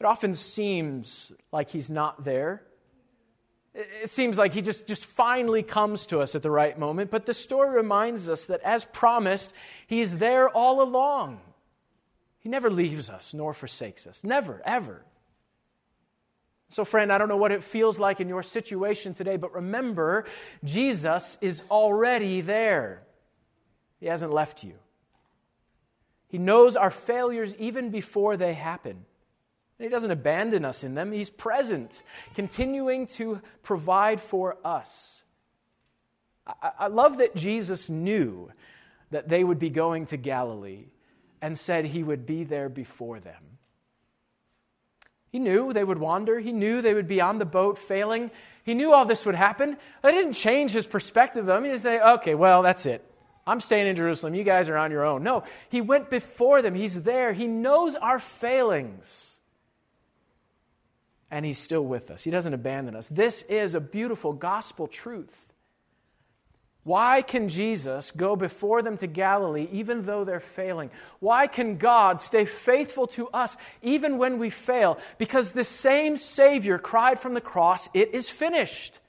[0.00, 2.62] It often seems like He's not there.
[3.74, 7.26] It seems like he just, just finally comes to us at the right moment, but
[7.26, 9.52] the story reminds us that as promised,
[9.86, 11.40] he is there all along.
[12.46, 14.22] He never leaves us nor forsakes us.
[14.22, 15.04] Never, ever.
[16.68, 20.26] So, friend, I don't know what it feels like in your situation today, but remember,
[20.62, 23.02] Jesus is already there.
[23.98, 24.74] He hasn't left you.
[26.28, 28.92] He knows our failures even before they happen.
[28.92, 32.04] And He doesn't abandon us in them, He's present,
[32.36, 35.24] continuing to provide for us.
[36.46, 38.52] I, I love that Jesus knew
[39.10, 40.84] that they would be going to Galilee
[41.46, 43.58] and said he would be there before them.
[45.30, 46.40] He knew they would wander.
[46.40, 48.32] He knew they would be on the boat failing.
[48.64, 49.76] He knew all this would happen.
[50.02, 51.62] That didn't change his perspective of them.
[51.62, 53.08] He didn't say, okay, well, that's it.
[53.46, 54.34] I'm staying in Jerusalem.
[54.34, 55.22] You guys are on your own.
[55.22, 56.74] No, he went before them.
[56.74, 57.32] He's there.
[57.32, 59.38] He knows our failings.
[61.30, 62.24] And he's still with us.
[62.24, 63.06] He doesn't abandon us.
[63.06, 65.45] This is a beautiful gospel truth.
[66.86, 70.92] Why can Jesus go before them to Galilee even though they're failing?
[71.18, 75.00] Why can God stay faithful to us even when we fail?
[75.18, 79.00] Because the same Savior cried from the cross, It is finished.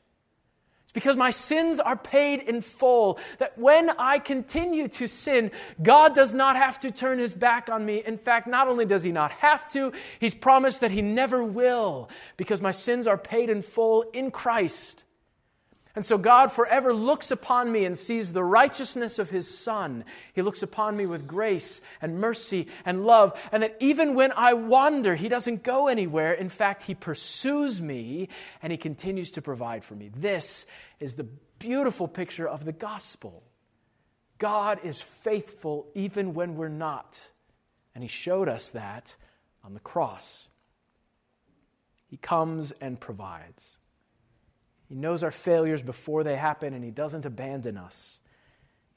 [0.81, 5.51] It's because my sins are paid in full that when I continue to sin,
[5.83, 8.01] God does not have to turn his back on me.
[8.03, 12.09] In fact, not only does he not have to, he's promised that he never will
[12.37, 15.03] because my sins are paid in full in Christ.
[15.97, 20.05] And so God forever looks upon me and sees the righteousness of his Son.
[20.33, 23.35] He looks upon me with grace and mercy and love.
[23.51, 26.33] And that even when I wander, he doesn't go anywhere.
[26.33, 28.29] In fact, he pursues me
[28.61, 30.11] and he continues to provide for me.
[30.15, 30.67] This
[30.99, 31.25] is the
[31.57, 33.41] beautiful picture of the gospel.
[34.37, 37.31] God is faithful even when we're not.
[37.95, 39.15] And he showed us that
[39.63, 40.47] on the cross.
[42.05, 43.79] He comes and provides.
[44.87, 48.19] He knows our failures before they happen, and He doesn't abandon us.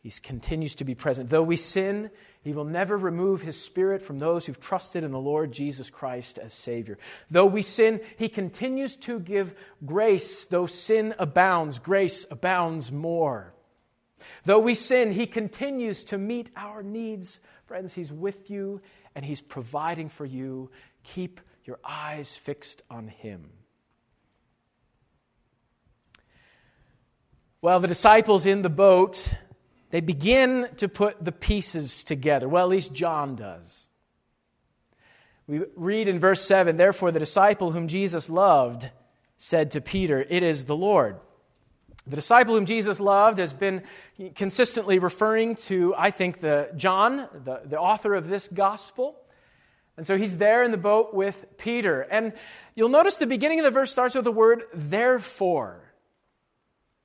[0.03, 1.29] He continues to be present.
[1.29, 2.11] Though we sin,
[2.43, 6.39] He will never remove His Spirit from those who've trusted in the Lord Jesus Christ
[6.39, 6.97] as Savior.
[7.31, 10.47] Though we sin, He continues to give grace.
[10.47, 13.53] Though sin abounds, grace abounds more.
[14.45, 17.41] Though we sin, He continues to meet our needs.
[17.67, 18.81] Friends, He's with you
[19.15, 20.71] and He's providing for you.
[21.03, 23.51] Keep your eyes fixed on Him.
[27.63, 29.35] Well, the disciples in the boat,
[29.91, 32.49] they begin to put the pieces together.
[32.49, 33.89] Well, at least John does.
[35.47, 38.89] We read in verse 7 Therefore, the disciple whom Jesus loved
[39.37, 41.17] said to Peter, It is the Lord.
[42.07, 43.83] The disciple whom Jesus loved has been
[44.35, 49.17] consistently referring to, I think, the John, the, the author of this gospel.
[49.99, 52.01] And so he's there in the boat with Peter.
[52.01, 52.33] And
[52.75, 55.90] you'll notice the beginning of the verse starts with the word therefore.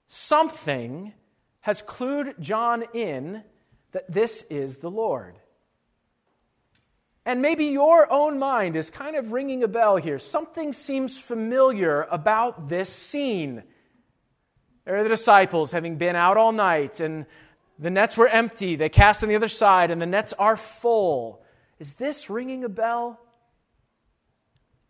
[0.07, 1.13] Something
[1.61, 3.43] has clued John in
[3.91, 5.39] that this is the Lord.
[7.25, 10.19] And maybe your own mind is kind of ringing a bell here.
[10.19, 13.63] Something seems familiar about this scene.
[14.85, 17.25] There are the disciples having been out all night, and
[17.79, 18.75] the nets were empty.
[18.75, 21.41] They cast on the other side, and the nets are full.
[21.79, 23.19] Is this ringing a bell?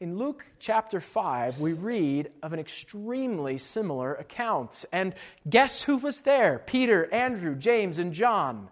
[0.02, 4.84] In Luke chapter 5, we read of an extremely similar account.
[4.92, 5.16] And
[5.50, 6.62] guess who was there?
[6.66, 8.68] Peter, Andrew, James, and John.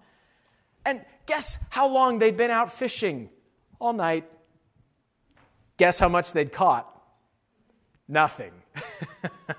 [0.86, 3.30] And guess how long they'd been out fishing?
[3.80, 4.30] All night.
[5.78, 6.90] Guess how much they'd caught?
[8.10, 8.52] Nothing.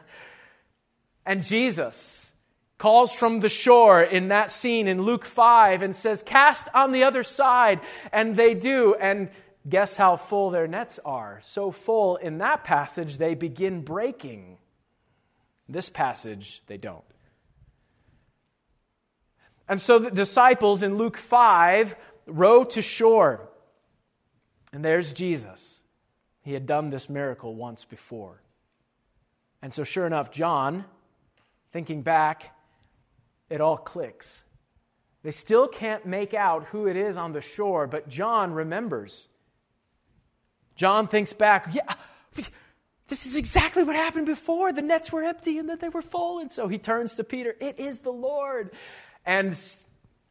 [1.27, 2.31] and Jesus,
[2.77, 7.05] calls from the shore in that scene in Luke 5 and says, Cast on the
[7.05, 7.81] other side.
[8.13, 8.95] And they do.
[9.01, 9.31] And
[9.69, 11.41] guess how full their nets are?
[11.43, 14.59] So full in that passage, they begin breaking.
[15.69, 17.05] This passage, they don't.
[19.69, 21.97] And so the disciples in Luke 5
[22.27, 23.49] row to shore.
[24.73, 25.81] And there's Jesus.
[26.43, 28.43] He had done this miracle once before.
[29.63, 30.85] And so, sure enough, John,
[31.73, 32.55] thinking back,
[33.49, 34.45] it all clicks.
[35.23, 39.29] They still can't make out who it is on the shore, but John remembers.
[40.77, 41.95] John thinks back, yeah,
[43.09, 44.73] this is exactly what happened before.
[44.73, 46.39] The nets were empty and then they were full.
[46.39, 48.71] And so he turns to Peter, it is the Lord.
[49.27, 49.57] And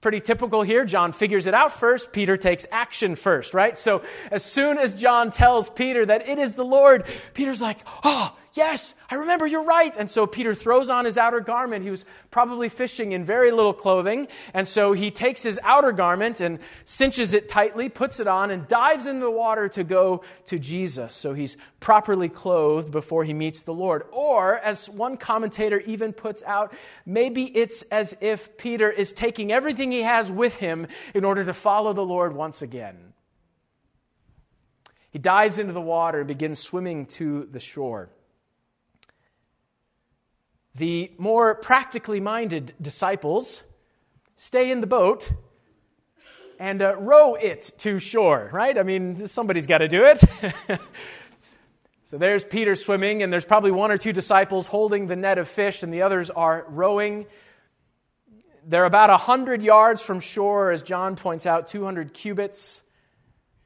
[0.01, 0.83] pretty typical here.
[0.83, 2.11] John figures it out first.
[2.11, 3.77] Peter takes action first, right?
[3.77, 8.35] So as soon as John tells Peter that it is the Lord, Peter's like, oh,
[8.55, 9.95] Yes, I remember, you're right.
[9.97, 11.83] And so Peter throws on his outer garment.
[11.83, 14.27] He was probably fishing in very little clothing.
[14.53, 18.67] And so he takes his outer garment and cinches it tightly, puts it on, and
[18.67, 21.15] dives into the water to go to Jesus.
[21.15, 24.03] So he's properly clothed before he meets the Lord.
[24.11, 26.73] Or, as one commentator even puts out,
[27.07, 30.85] maybe it's as if Peter is taking everything he has with him
[31.15, 33.13] in order to follow the Lord once again.
[35.09, 38.09] He dives into the water and begins swimming to the shore.
[40.75, 43.63] The more practically minded disciples
[44.35, 45.31] stay in the boat
[46.59, 48.77] and uh, row it to shore, right?
[48.77, 50.79] I mean, somebody's got to do it.
[52.03, 55.47] so there's Peter swimming, and there's probably one or two disciples holding the net of
[55.47, 57.25] fish, and the others are rowing.
[58.65, 62.82] They're about 100 yards from shore, as John points out, 200 cubits.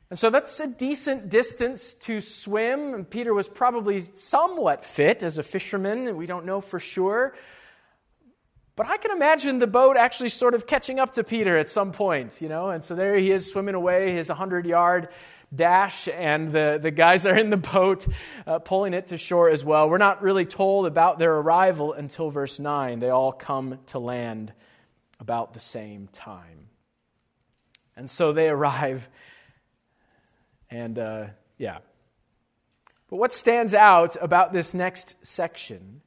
[0.10, 2.94] And so that's a decent distance to swim.
[2.94, 6.16] And Peter was probably somewhat fit as a fisherman.
[6.16, 7.36] We don't know for sure.
[8.78, 11.92] But I can imagine the boat actually sort of catching up to Peter at some
[11.92, 12.70] point, you know.
[12.70, 15.10] And so there he is swimming away his 100 yard
[15.54, 18.08] dash, and the, the guys are in the boat
[18.46, 19.90] uh, pulling it to shore as well.
[19.90, 23.00] We're not really told about their arrival until verse 9.
[23.00, 24.54] They all come to land
[25.20, 26.70] about the same time.
[27.96, 29.10] And so they arrive
[30.70, 31.26] and uh,
[31.58, 31.80] yeah.
[33.10, 36.02] But what stands out about this next section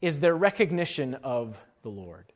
[0.00, 2.32] is their recognition of the Lord.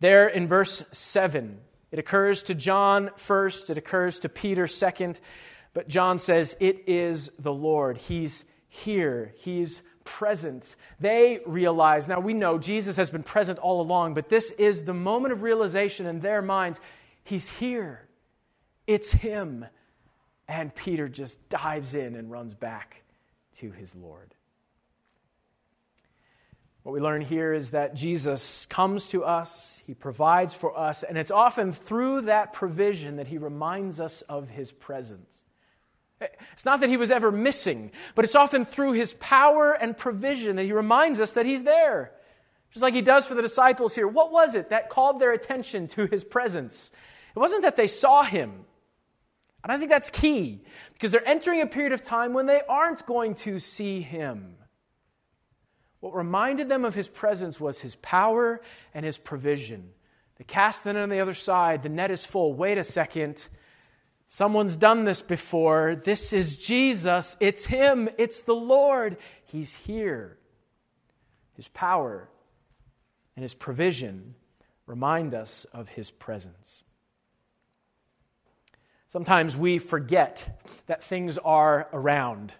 [0.00, 1.58] There in verse 7,
[1.90, 5.20] it occurs to John first, it occurs to Peter second,
[5.72, 7.98] but John says, It is the Lord.
[7.98, 10.76] He's here, He's present.
[11.00, 14.94] They realize, now we know Jesus has been present all along, but this is the
[14.94, 16.80] moment of realization in their minds
[17.24, 18.06] He's here.
[18.86, 19.64] It's Him.
[20.48, 23.02] And Peter just dives in and runs back
[23.56, 24.34] to his Lord.
[26.82, 31.16] What we learn here is that Jesus comes to us, he provides for us, and
[31.16, 35.44] it's often through that provision that he reminds us of his presence.
[36.52, 40.56] It's not that he was ever missing, but it's often through his power and provision
[40.56, 42.12] that he reminds us that he's there.
[42.70, 44.06] Just like he does for the disciples here.
[44.06, 46.90] What was it that called their attention to his presence?
[47.34, 48.66] It wasn't that they saw him,
[49.64, 50.60] and I think that's key
[50.92, 54.56] because they're entering a period of time when they aren't going to see him.
[56.00, 58.60] What reminded them of his presence was his power
[58.92, 59.88] and his provision.
[60.36, 61.82] They cast the net on the other side.
[61.82, 62.52] The net is full.
[62.52, 63.48] Wait a second.
[64.26, 65.96] Someone's done this before.
[65.96, 67.34] This is Jesus.
[67.40, 68.10] It's him.
[68.18, 69.16] It's the Lord.
[69.46, 70.36] He's here.
[71.54, 72.28] His power
[73.34, 74.34] and his provision
[74.86, 76.82] remind us of his presence.
[79.14, 82.52] Sometimes we forget that things are around.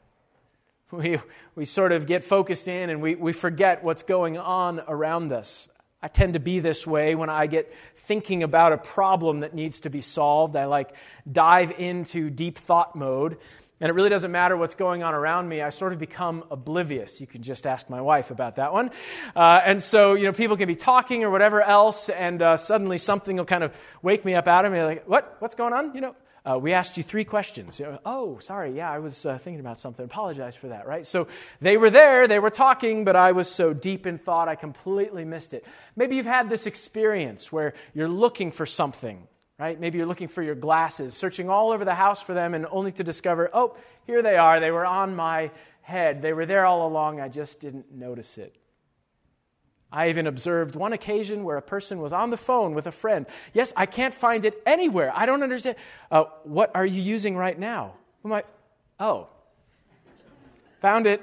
[0.92, 1.18] We,
[1.56, 5.68] we sort of get focused in and we, we forget what's going on around us.
[6.00, 9.80] I tend to be this way when I get thinking about a problem that needs
[9.80, 10.54] to be solved.
[10.54, 10.94] I like
[11.28, 13.36] dive into deep thought mode,
[13.80, 15.60] and it really doesn't matter what's going on around me.
[15.60, 17.20] I sort of become oblivious.
[17.20, 18.92] You can just ask my wife about that one.
[19.34, 22.98] Uh, and so, you know, people can be talking or whatever else, and uh, suddenly
[22.98, 25.34] something will kind of wake me up out of me, like, what?
[25.40, 25.96] What's going on?
[25.96, 26.14] You know,
[26.44, 27.80] uh, we asked you three questions.
[28.04, 30.04] oh, sorry, yeah, I was uh, thinking about something.
[30.04, 31.06] Apologize for that, right?
[31.06, 31.26] So
[31.60, 35.24] they were there, they were talking, but I was so deep in thought I completely
[35.24, 35.64] missed it.
[35.96, 39.26] Maybe you've had this experience where you're looking for something,
[39.58, 39.80] right?
[39.80, 42.92] Maybe you're looking for your glasses, searching all over the house for them, and only
[42.92, 44.60] to discover, oh, here they are.
[44.60, 45.50] They were on my
[45.80, 46.20] head.
[46.20, 47.20] They were there all along.
[47.20, 48.54] I just didn't notice it.
[49.94, 53.26] I even observed one occasion where a person was on the phone with a friend.
[53.52, 55.12] Yes, I can't find it anywhere.
[55.14, 55.76] I don't understand.
[56.10, 57.94] Uh, what are you using right now?
[58.24, 58.46] I'm like,
[58.98, 59.28] oh,
[60.80, 61.22] found it.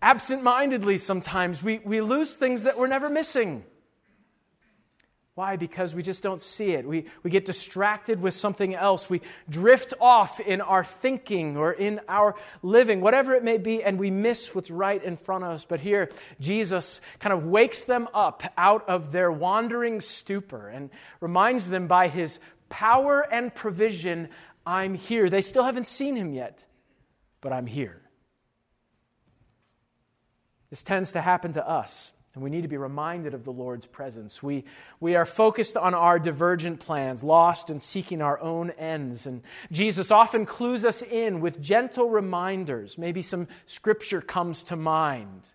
[0.00, 1.62] absent mindedly sometimes.
[1.62, 3.64] We, we lose things that we're never missing.
[5.38, 5.54] Why?
[5.54, 6.84] Because we just don't see it.
[6.84, 9.08] We, we get distracted with something else.
[9.08, 14.00] We drift off in our thinking or in our living, whatever it may be, and
[14.00, 15.64] we miss what's right in front of us.
[15.64, 16.10] But here,
[16.40, 22.08] Jesus kind of wakes them up out of their wandering stupor and reminds them by
[22.08, 24.30] his power and provision,
[24.66, 25.30] I'm here.
[25.30, 26.64] They still haven't seen him yet,
[27.40, 28.02] but I'm here.
[30.70, 32.12] This tends to happen to us.
[32.34, 34.42] And we need to be reminded of the Lord's presence.
[34.42, 34.64] We,
[35.00, 39.26] we are focused on our divergent plans, lost and seeking our own ends.
[39.26, 42.98] And Jesus often clues us in with gentle reminders.
[42.98, 45.48] Maybe some scripture comes to mind.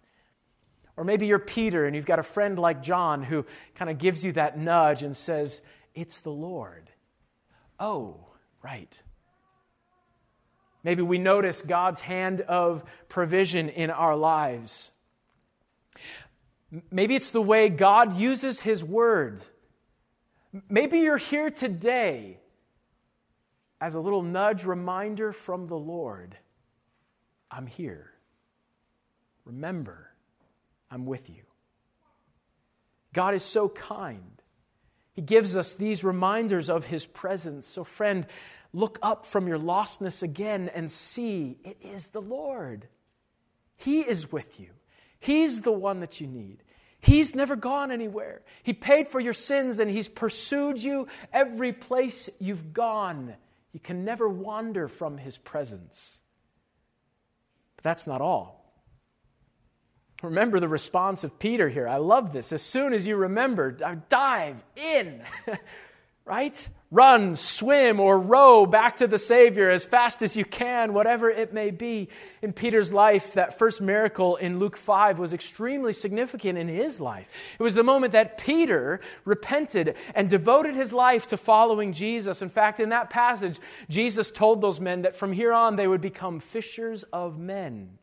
[0.97, 3.45] Or maybe you're Peter and you've got a friend like John who
[3.75, 5.61] kind of gives you that nudge and says,
[5.95, 6.89] It's the Lord.
[7.79, 8.27] Oh,
[8.61, 9.01] right.
[10.83, 14.91] Maybe we notice God's hand of provision in our lives.
[16.89, 19.43] Maybe it's the way God uses His Word.
[20.69, 22.39] Maybe you're here today
[23.79, 26.37] as a little nudge reminder from the Lord
[27.51, 28.11] I'm here.
[29.45, 30.09] Remember,
[30.89, 31.43] I'm with you.
[33.13, 34.41] God is so kind.
[35.13, 37.67] He gives us these reminders of His presence.
[37.67, 38.25] So, friend,
[38.73, 42.87] look up from your lostness again and see it is the Lord.
[43.75, 44.69] He is with you.
[45.23, 46.57] He's the one that you need.
[46.99, 48.41] He's never gone anywhere.
[48.61, 53.33] He paid for your sins and He's pursued you every place you've gone.
[53.71, 56.19] You can never wander from His presence.
[57.77, 58.65] But that's not all.
[60.21, 61.87] Remember the response of Peter here.
[61.87, 62.51] I love this.
[62.51, 63.71] As soon as you remember,
[64.09, 65.21] dive in,
[66.25, 66.67] right?
[66.93, 71.51] Run, swim, or row back to the Savior as fast as you can, whatever it
[71.51, 72.07] may be.
[72.43, 77.27] In Peter's life, that first miracle in Luke 5 was extremely significant in his life.
[77.57, 82.43] It was the moment that Peter repented and devoted his life to following Jesus.
[82.43, 85.99] In fact, in that passage, Jesus told those men that from here on they would
[85.99, 87.97] become fishers of men.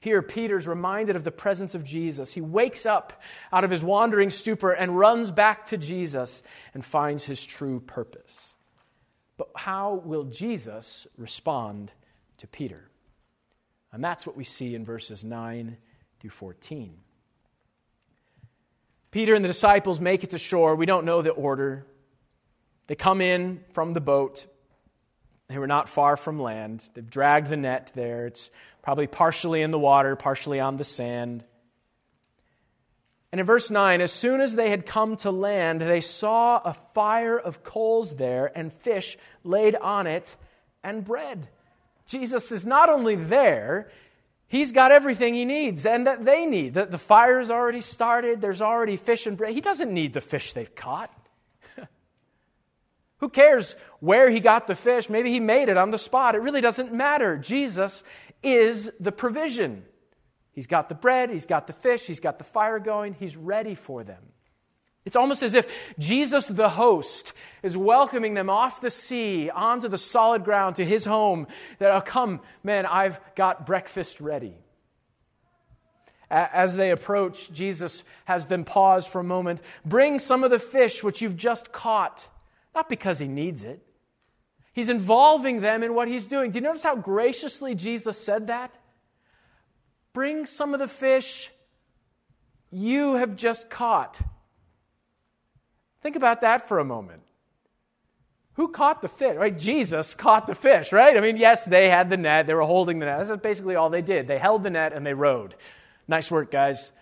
[0.00, 2.32] Here, Peter's reminded of the presence of Jesus.
[2.32, 3.22] He wakes up
[3.52, 6.42] out of his wandering stupor and runs back to Jesus
[6.74, 8.56] and finds his true purpose.
[9.36, 11.92] But how will Jesus respond
[12.38, 12.90] to Peter?
[13.92, 15.76] And that's what we see in verses 9
[16.20, 16.98] through 14.
[19.10, 20.74] Peter and the disciples make it to shore.
[20.74, 21.86] We don't know the order.
[22.86, 24.46] They come in from the boat.
[25.48, 26.88] They were not far from land.
[26.94, 28.26] They've dragged the net there.
[28.26, 28.50] It's
[28.86, 31.42] probably partially in the water, partially on the sand.
[33.32, 36.72] And in verse 9, as soon as they had come to land, they saw a
[36.72, 40.36] fire of coals there and fish laid on it
[40.84, 41.48] and bread.
[42.06, 43.90] Jesus is not only there,
[44.46, 46.74] he's got everything he needs and that they need.
[46.74, 49.52] The, the fire is already started, there's already fish and bread.
[49.52, 51.10] He doesn't need the fish they've caught.
[53.18, 55.10] Who cares where he got the fish?
[55.10, 56.36] Maybe he made it on the spot.
[56.36, 57.36] It really doesn't matter.
[57.36, 58.04] Jesus
[58.42, 59.84] is the provision.
[60.52, 63.74] He's got the bread, he's got the fish, he's got the fire going, he's ready
[63.74, 64.22] for them.
[65.04, 65.66] It's almost as if
[66.00, 67.32] Jesus, the host,
[67.62, 71.46] is welcoming them off the sea onto the solid ground to his home.
[71.78, 74.56] That, oh, come, man, I've got breakfast ready.
[76.28, 79.60] As they approach, Jesus has them pause for a moment.
[79.84, 82.26] Bring some of the fish which you've just caught,
[82.74, 83.85] not because he needs it,
[84.76, 86.50] He's involving them in what he's doing.
[86.50, 88.74] Do you notice how graciously Jesus said that?
[90.12, 91.50] Bring some of the fish
[92.70, 94.20] you have just caught.
[96.02, 97.22] Think about that for a moment.
[98.56, 99.34] Who caught the fish?
[99.36, 99.58] Right?
[99.58, 101.16] Jesus caught the fish, right?
[101.16, 103.26] I mean, yes, they had the net, they were holding the net.
[103.26, 104.28] That's basically all they did.
[104.28, 105.54] They held the net and they rowed.
[106.06, 106.92] Nice work, guys.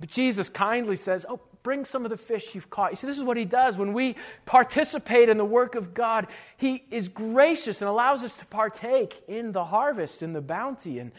[0.00, 1.38] But Jesus kindly says, Oh,
[1.68, 2.92] Bring some of the fish you've caught.
[2.92, 3.76] You see, this is what he does.
[3.76, 4.16] When we
[4.46, 9.52] participate in the work of God, he is gracious and allows us to partake in
[9.52, 10.98] the harvest, in the bounty.
[10.98, 11.12] And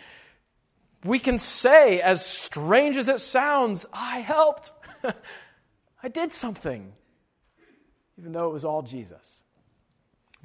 [1.04, 4.74] we can say, as strange as it sounds, I helped.
[6.02, 6.94] I did something,
[8.18, 9.44] even though it was all Jesus.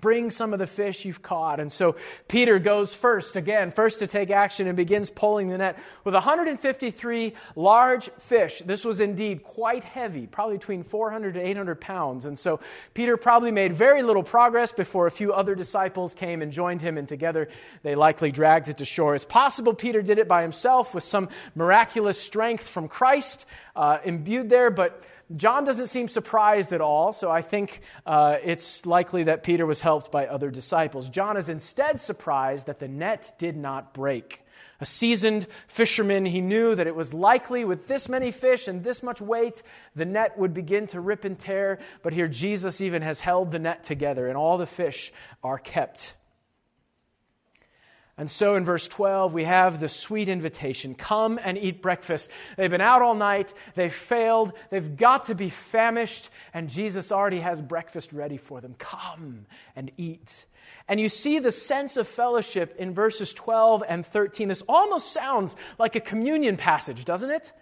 [0.05, 1.61] Bring some of the fish you've caught.
[1.61, 1.97] And so
[2.29, 7.33] Peter goes first, again, first to take action and begins pulling the net with 153
[7.57, 8.61] large fish.
[8.67, 12.27] This was indeed quite heavy, probably between 400 to 800 pounds.
[12.27, 12.61] And so
[12.93, 16.99] Peter probably made very little progress before a few other disciples came and joined him,
[16.99, 17.49] and together
[17.83, 19.15] they likely dragged it to shore.
[19.15, 24.51] It's possible Peter did it by himself with some miraculous strength from Christ uh, imbued
[24.51, 25.01] there, but
[25.35, 29.81] John doesn't seem surprised at all, so I think uh, it's likely that Peter was
[29.81, 31.09] helped by other disciples.
[31.09, 34.43] John is instead surprised that the net did not break.
[34.81, 39.03] A seasoned fisherman, he knew that it was likely with this many fish and this
[39.03, 39.63] much weight,
[39.95, 41.79] the net would begin to rip and tear.
[42.03, 45.13] But here, Jesus even has held the net together, and all the fish
[45.43, 46.17] are kept.
[48.17, 52.31] And so in verse 12, we have the sweet invitation come and eat breakfast.
[52.57, 57.41] They've been out all night, they've failed, they've got to be famished, and Jesus already
[57.41, 58.77] has breakfast ready for them.
[58.79, 60.47] Come and eat.
[60.87, 64.49] And you see the sense of fellowship in verses 12 and 13.
[64.49, 67.53] This almost sounds like a communion passage, doesn't it?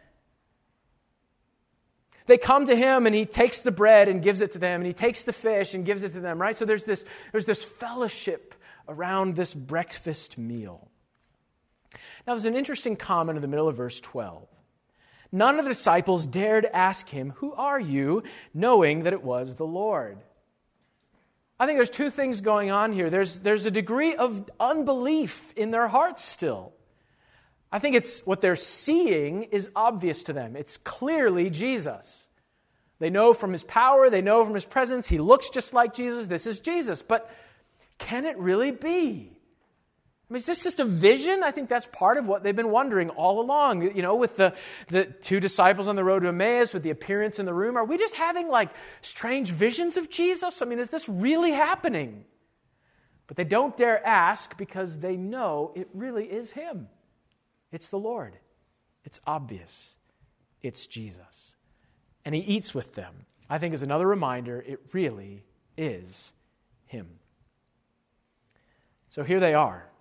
[2.26, 4.86] They come to him and he takes the bread and gives it to them, and
[4.86, 6.56] he takes the fish and gives it to them, right?
[6.56, 8.54] So there's this, there's this fellowship
[8.88, 10.88] around this breakfast meal.
[12.26, 14.48] Now, there's an interesting comment in the middle of verse 12.
[15.30, 18.22] None of the disciples dared ask him, Who are you?
[18.52, 20.18] knowing that it was the Lord.
[21.58, 23.08] I think there's two things going on here.
[23.08, 26.72] There's, there's a degree of unbelief in their hearts still.
[27.70, 30.56] I think it's what they're seeing is obvious to them.
[30.56, 32.28] It's clearly Jesus.
[32.98, 36.26] They know from his power, they know from his presence, he looks just like Jesus.
[36.26, 37.02] This is Jesus.
[37.02, 37.30] But
[38.02, 39.32] can it really be?
[40.28, 41.42] I mean, is this just a vision?
[41.44, 43.82] I think that's part of what they've been wondering all along.
[43.82, 44.54] You know, with the,
[44.88, 47.84] the two disciples on the road to Emmaus, with the appearance in the room, are
[47.84, 48.70] we just having like
[49.02, 50.62] strange visions of Jesus?
[50.62, 52.24] I mean, is this really happening?
[53.26, 56.88] But they don't dare ask because they know it really is Him.
[57.70, 58.36] It's the Lord.
[59.04, 59.96] It's obvious.
[60.62, 61.56] It's Jesus.
[62.24, 63.26] And He eats with them.
[63.48, 65.44] I think is another reminder it really
[65.76, 66.32] is
[66.86, 67.18] Him.
[69.12, 69.91] So here they are.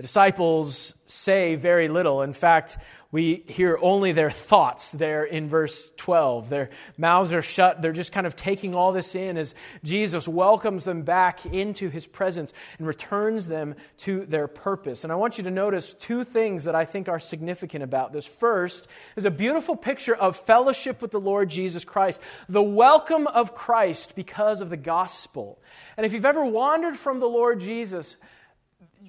[0.00, 2.22] The disciples say very little.
[2.22, 2.78] In fact,
[3.12, 6.48] we hear only their thoughts there in verse 12.
[6.48, 7.82] Their mouths are shut.
[7.82, 12.06] They're just kind of taking all this in as Jesus welcomes them back into his
[12.06, 15.04] presence and returns them to their purpose.
[15.04, 18.26] And I want you to notice two things that I think are significant about this.
[18.26, 23.54] First is a beautiful picture of fellowship with the Lord Jesus Christ, the welcome of
[23.54, 25.60] Christ because of the gospel.
[25.98, 28.16] And if you've ever wandered from the Lord Jesus,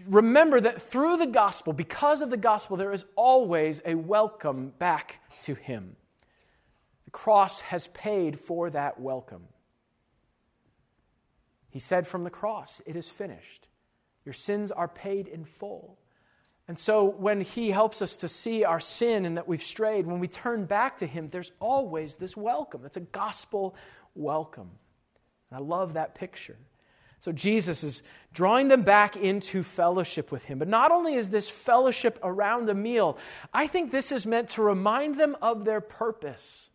[0.07, 5.19] remember that through the gospel, because of the gospel, there is always a welcome back
[5.41, 5.95] to Him.
[7.05, 9.43] The cross has paid for that welcome.
[11.69, 13.67] He said from the cross, It is finished.
[14.25, 15.97] Your sins are paid in full.
[16.67, 20.19] And so, when He helps us to see our sin and that we've strayed, when
[20.19, 22.85] we turn back to Him, there's always this welcome.
[22.85, 23.75] It's a gospel
[24.15, 24.69] welcome.
[25.49, 26.57] And I love that picture.
[27.21, 28.01] So Jesus is
[28.33, 30.57] drawing them back into fellowship with him.
[30.57, 33.15] But not only is this fellowship around the meal,
[33.53, 36.71] I think this is meant to remind them of their purpose.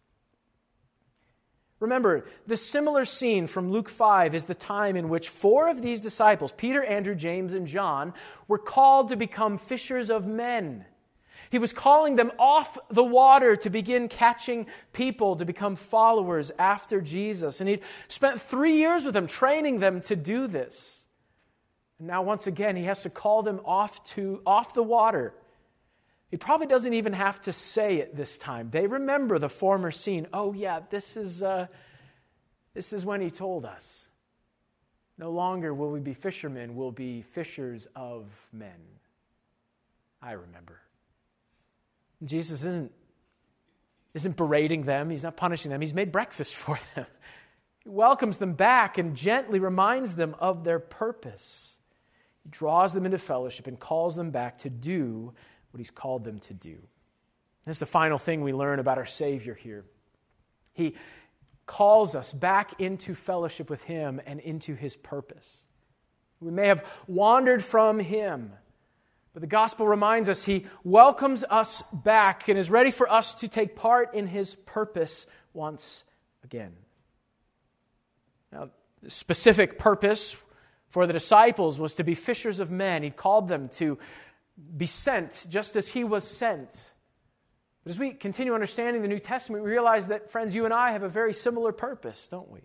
[1.80, 6.01] Remember, the similar scene from Luke 5 is the time in which four of these
[6.01, 8.14] disciples, Peter, Andrew, James, and John,
[8.47, 10.84] were called to become fishers of men.
[11.57, 17.00] He was calling them off the water to begin catching people to become followers after
[17.00, 17.62] Jesus.
[17.62, 21.07] And he'd spent three years with them, training them to do this.
[21.98, 25.32] And now, once again, he has to call them off, to, off the water.
[26.30, 28.68] He probably doesn't even have to say it this time.
[28.70, 30.26] They remember the former scene.
[30.34, 31.68] Oh, yeah, this is, uh,
[32.74, 34.11] this is when he told us.
[35.16, 38.76] No longer will we be fishermen, we'll be fishers of men.
[40.20, 40.82] I remember.
[42.25, 42.93] Jesus isn't,
[44.14, 47.07] isn't berating them, he's not punishing them, he's made breakfast for them.
[47.81, 51.79] He welcomes them back and gently reminds them of their purpose.
[52.43, 55.33] He draws them into fellowship and calls them back to do
[55.71, 56.79] what he's called them to do.
[57.64, 59.85] This is the final thing we learn about our Savior here.
[60.73, 60.95] He
[61.67, 65.64] calls us back into fellowship with him and into his purpose.
[66.41, 68.53] We may have wandered from him
[69.37, 73.49] but the gospel reminds us he welcomes us back and is ready for us to
[73.49, 76.05] take part in his purpose once
[76.43, 76.72] again.
[78.51, 78.70] Now,
[79.03, 80.37] the specific purpose
[80.89, 83.03] for the disciples was to be fishers of men.
[83.03, 83.99] He called them to
[84.74, 86.93] be sent just as he was sent.
[87.84, 90.93] But as we continue understanding the New Testament, we realize that, friends, you and I
[90.93, 92.61] have a very similar purpose, don't we?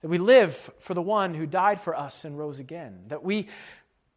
[0.00, 3.04] That we live for the one who died for us and rose again.
[3.08, 3.48] That we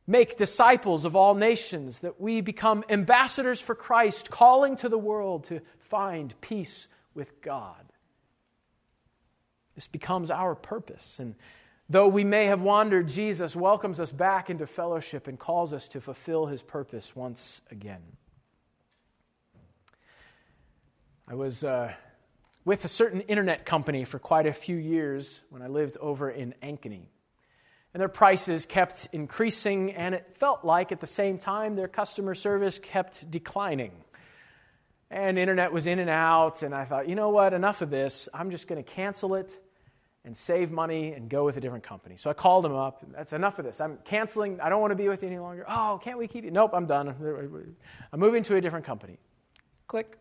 [0.08, 5.46] make disciples of all nations, that we become ambassadors for Christ, calling to the world
[5.46, 7.92] to find peace with God.
[9.74, 11.20] This becomes our purpose.
[11.20, 11.36] And
[11.90, 16.02] though we may have wandered, Jesus welcomes us back into fellowship and calls us to
[16.02, 18.02] fulfill his purpose once again.
[21.28, 21.92] I was uh,
[22.64, 26.54] with a certain internet company for quite a few years when I lived over in
[26.62, 27.08] Ankeny.
[27.96, 32.36] And their prices kept increasing, and it felt like at the same time their customer
[32.36, 33.94] service kept declining.
[35.10, 38.28] And internet was in and out, and I thought, you know what, enough of this.
[38.34, 39.58] I'm just going to cancel it
[40.26, 42.18] and save money and go with a different company.
[42.18, 43.02] So I called them up.
[43.14, 43.80] That's enough of this.
[43.80, 44.60] I'm canceling.
[44.60, 45.64] I don't want to be with you any longer.
[45.66, 46.52] Oh, can't we keep you?
[46.52, 47.08] Nope, I'm done.
[48.12, 49.20] I'm moving to a different company.
[49.88, 50.20] Click.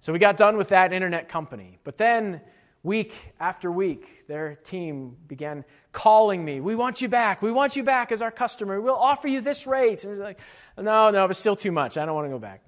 [0.00, 1.78] So we got done with that internet company.
[1.84, 2.42] But then,
[2.82, 6.60] week after week, their team began calling me.
[6.60, 7.42] We want you back.
[7.42, 8.80] We want you back as our customer.
[8.80, 10.04] We'll offer you this rate.
[10.04, 10.40] And I was like,
[10.76, 11.96] no, no, it's still too much.
[11.96, 12.64] I don't want to go back.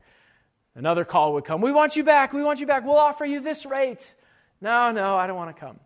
[0.76, 1.60] Another call would come.
[1.60, 2.32] We want you back.
[2.32, 2.84] We want you back.
[2.84, 4.14] We'll offer you this rate.
[4.60, 5.78] No, no, I don't want to come.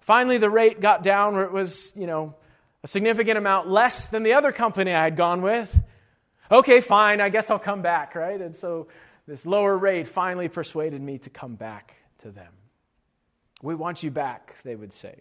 [0.00, 2.34] Finally, the rate got down where it was, you know,
[2.82, 5.74] a significant amount less than the other company I had gone with.
[6.50, 8.40] Okay, fine, I guess I'll come back, right?
[8.40, 8.88] And so
[9.26, 12.52] this lower rate finally persuaded me to come back to them.
[13.62, 15.20] We want you back, they would say.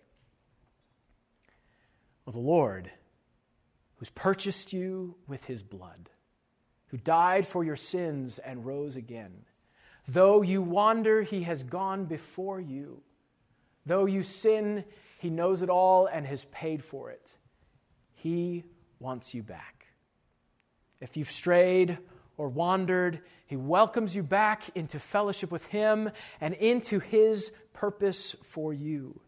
[2.26, 2.92] Well, the Lord,
[3.98, 6.10] who's purchased you with his blood,
[6.88, 9.46] who died for your sins and rose again,
[10.08, 13.02] though you wander, he has gone before you
[13.90, 14.86] Though you sin,
[15.18, 17.34] He knows it all and has paid for it.
[18.14, 18.64] He
[19.00, 19.88] wants you back.
[21.02, 21.98] If you've strayed
[22.38, 28.74] or wandered, He welcomes you back into fellowship with Him and into His purpose for
[28.74, 29.22] you.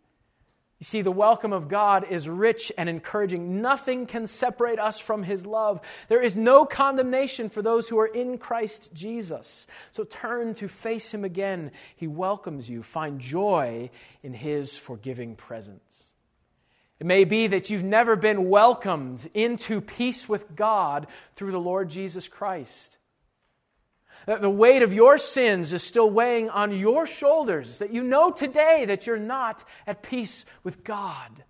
[0.79, 3.61] You see, the welcome of God is rich and encouraging.
[3.61, 5.79] Nothing can separate us from His love.
[6.09, 9.67] There is no condemnation for those who are in Christ Jesus.
[9.91, 11.71] So turn to face Him again.
[11.95, 12.83] He welcomes you.
[12.83, 13.89] Find joy
[14.21, 16.13] in His forgiving presence.
[16.99, 21.89] It may be that you've never been welcomed into peace with God through the Lord
[21.89, 22.97] Jesus Christ.
[24.25, 28.31] That the weight of your sins is still weighing on your shoulders, that you know
[28.31, 31.43] today that you're not at peace with God.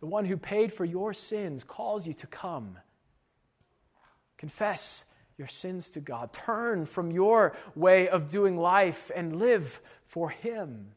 [0.00, 2.78] The one who paid for your sins calls you to come.
[4.36, 5.04] Confess
[5.38, 6.32] your sins to God.
[6.32, 10.88] Turn from your way of doing life and live for Him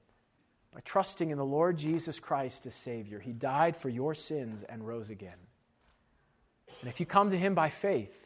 [0.74, 3.20] by trusting in the Lord Jesus Christ as Savior.
[3.20, 5.38] He died for your sins and rose again.
[6.82, 8.24] And if you come to Him by faith,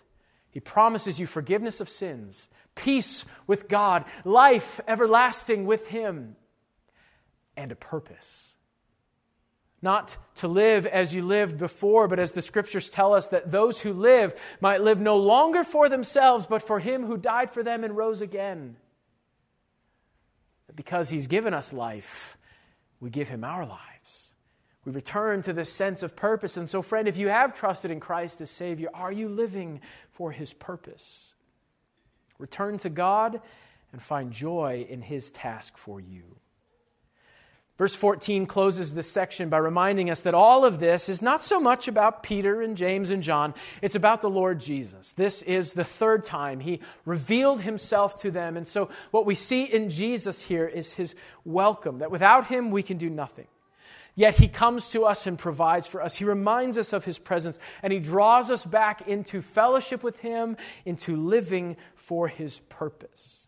[0.51, 6.35] he promises you forgiveness of sins, peace with God, life everlasting with Him,
[7.55, 8.55] and a purpose.
[9.81, 13.79] Not to live as you lived before, but as the scriptures tell us, that those
[13.79, 17.83] who live might live no longer for themselves, but for Him who died for them
[17.83, 18.75] and rose again.
[20.75, 22.37] Because He's given us life,
[22.99, 23.88] we give Him our life.
[24.85, 26.57] We return to this sense of purpose.
[26.57, 30.31] And so, friend, if you have trusted in Christ as Savior, are you living for
[30.31, 31.35] His purpose?
[32.37, 33.41] Return to God
[33.91, 36.37] and find joy in His task for you.
[37.77, 41.61] Verse 14 closes this section by reminding us that all of this is not so
[41.61, 45.13] much about Peter and James and John, it's about the Lord Jesus.
[45.13, 48.57] This is the third time he revealed himself to them.
[48.57, 51.15] And so, what we see in Jesus here is his
[51.45, 53.47] welcome, that without him we can do nothing.
[54.19, 56.13] Yet he comes to us and provides for us.
[56.13, 60.57] He reminds us of his presence and he draws us back into fellowship with him,
[60.83, 63.47] into living for his purpose.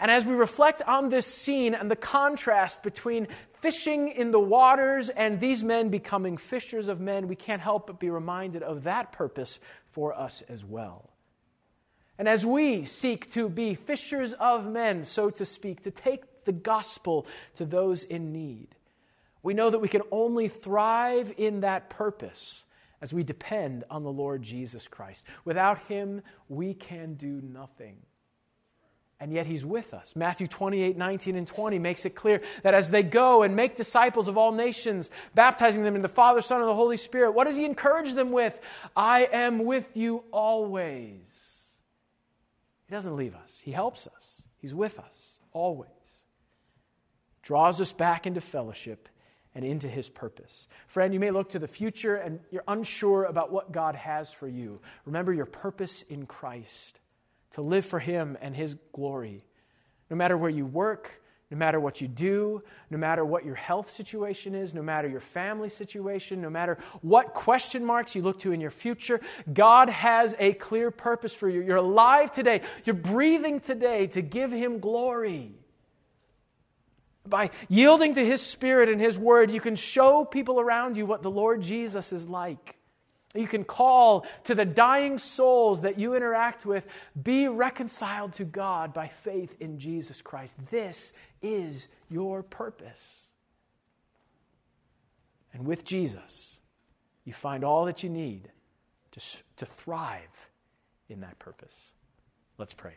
[0.00, 3.28] And as we reflect on this scene and the contrast between
[3.60, 8.00] fishing in the waters and these men becoming fishers of men, we can't help but
[8.00, 11.10] be reminded of that purpose for us as well.
[12.16, 16.52] And as we seek to be fishers of men, so to speak, to take the
[16.52, 18.74] gospel to those in need,
[19.48, 22.66] we know that we can only thrive in that purpose
[23.00, 25.24] as we depend on the Lord Jesus Christ.
[25.46, 26.20] Without Him,
[26.50, 27.96] we can do nothing.
[29.18, 30.14] And yet He's with us.
[30.14, 34.28] Matthew 28 19 and 20 makes it clear that as they go and make disciples
[34.28, 37.56] of all nations, baptizing them in the Father, Son, and the Holy Spirit, what does
[37.56, 38.60] He encourage them with?
[38.94, 41.26] I am with you always.
[42.86, 45.88] He doesn't leave us, He helps us, He's with us always.
[47.40, 49.08] Draws us back into fellowship
[49.54, 50.68] and into his purpose.
[50.86, 54.48] Friend, you may look to the future and you're unsure about what God has for
[54.48, 54.80] you.
[55.04, 57.00] Remember your purpose in Christ
[57.52, 59.44] to live for him and his glory.
[60.10, 61.20] No matter where you work,
[61.50, 65.20] no matter what you do, no matter what your health situation is, no matter your
[65.20, 69.20] family situation, no matter what question marks you look to in your future,
[69.52, 71.62] God has a clear purpose for you.
[71.62, 75.57] You're alive today, you're breathing today to give Him glory.
[77.28, 81.22] By yielding to His Spirit and His Word, you can show people around you what
[81.22, 82.76] the Lord Jesus is like.
[83.34, 86.86] You can call to the dying souls that you interact with,
[87.22, 90.56] be reconciled to God by faith in Jesus Christ.
[90.70, 91.12] This
[91.42, 93.26] is your purpose.
[95.52, 96.60] And with Jesus,
[97.24, 98.48] you find all that you need
[99.12, 99.20] to,
[99.56, 100.48] to thrive
[101.08, 101.92] in that purpose.
[102.56, 102.94] Let's pray.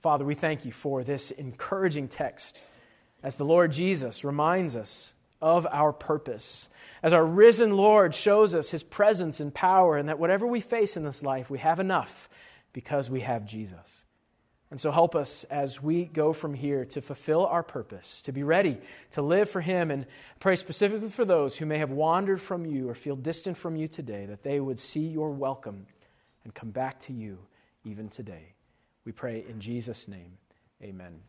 [0.00, 2.60] Father, we thank you for this encouraging text
[3.24, 6.68] as the Lord Jesus reminds us of our purpose.
[7.02, 10.96] As our risen Lord shows us his presence and power, and that whatever we face
[10.96, 12.28] in this life, we have enough
[12.74, 14.04] because we have Jesus.
[14.70, 18.42] And so help us as we go from here to fulfill our purpose, to be
[18.42, 18.78] ready
[19.12, 20.06] to live for Him, and
[20.38, 23.88] pray specifically for those who may have wandered from you or feel distant from you
[23.88, 25.86] today, that they would see your welcome
[26.42, 27.38] and come back to you
[27.84, 28.52] even today.
[29.06, 30.38] We pray in Jesus' name.
[30.82, 31.20] Amen.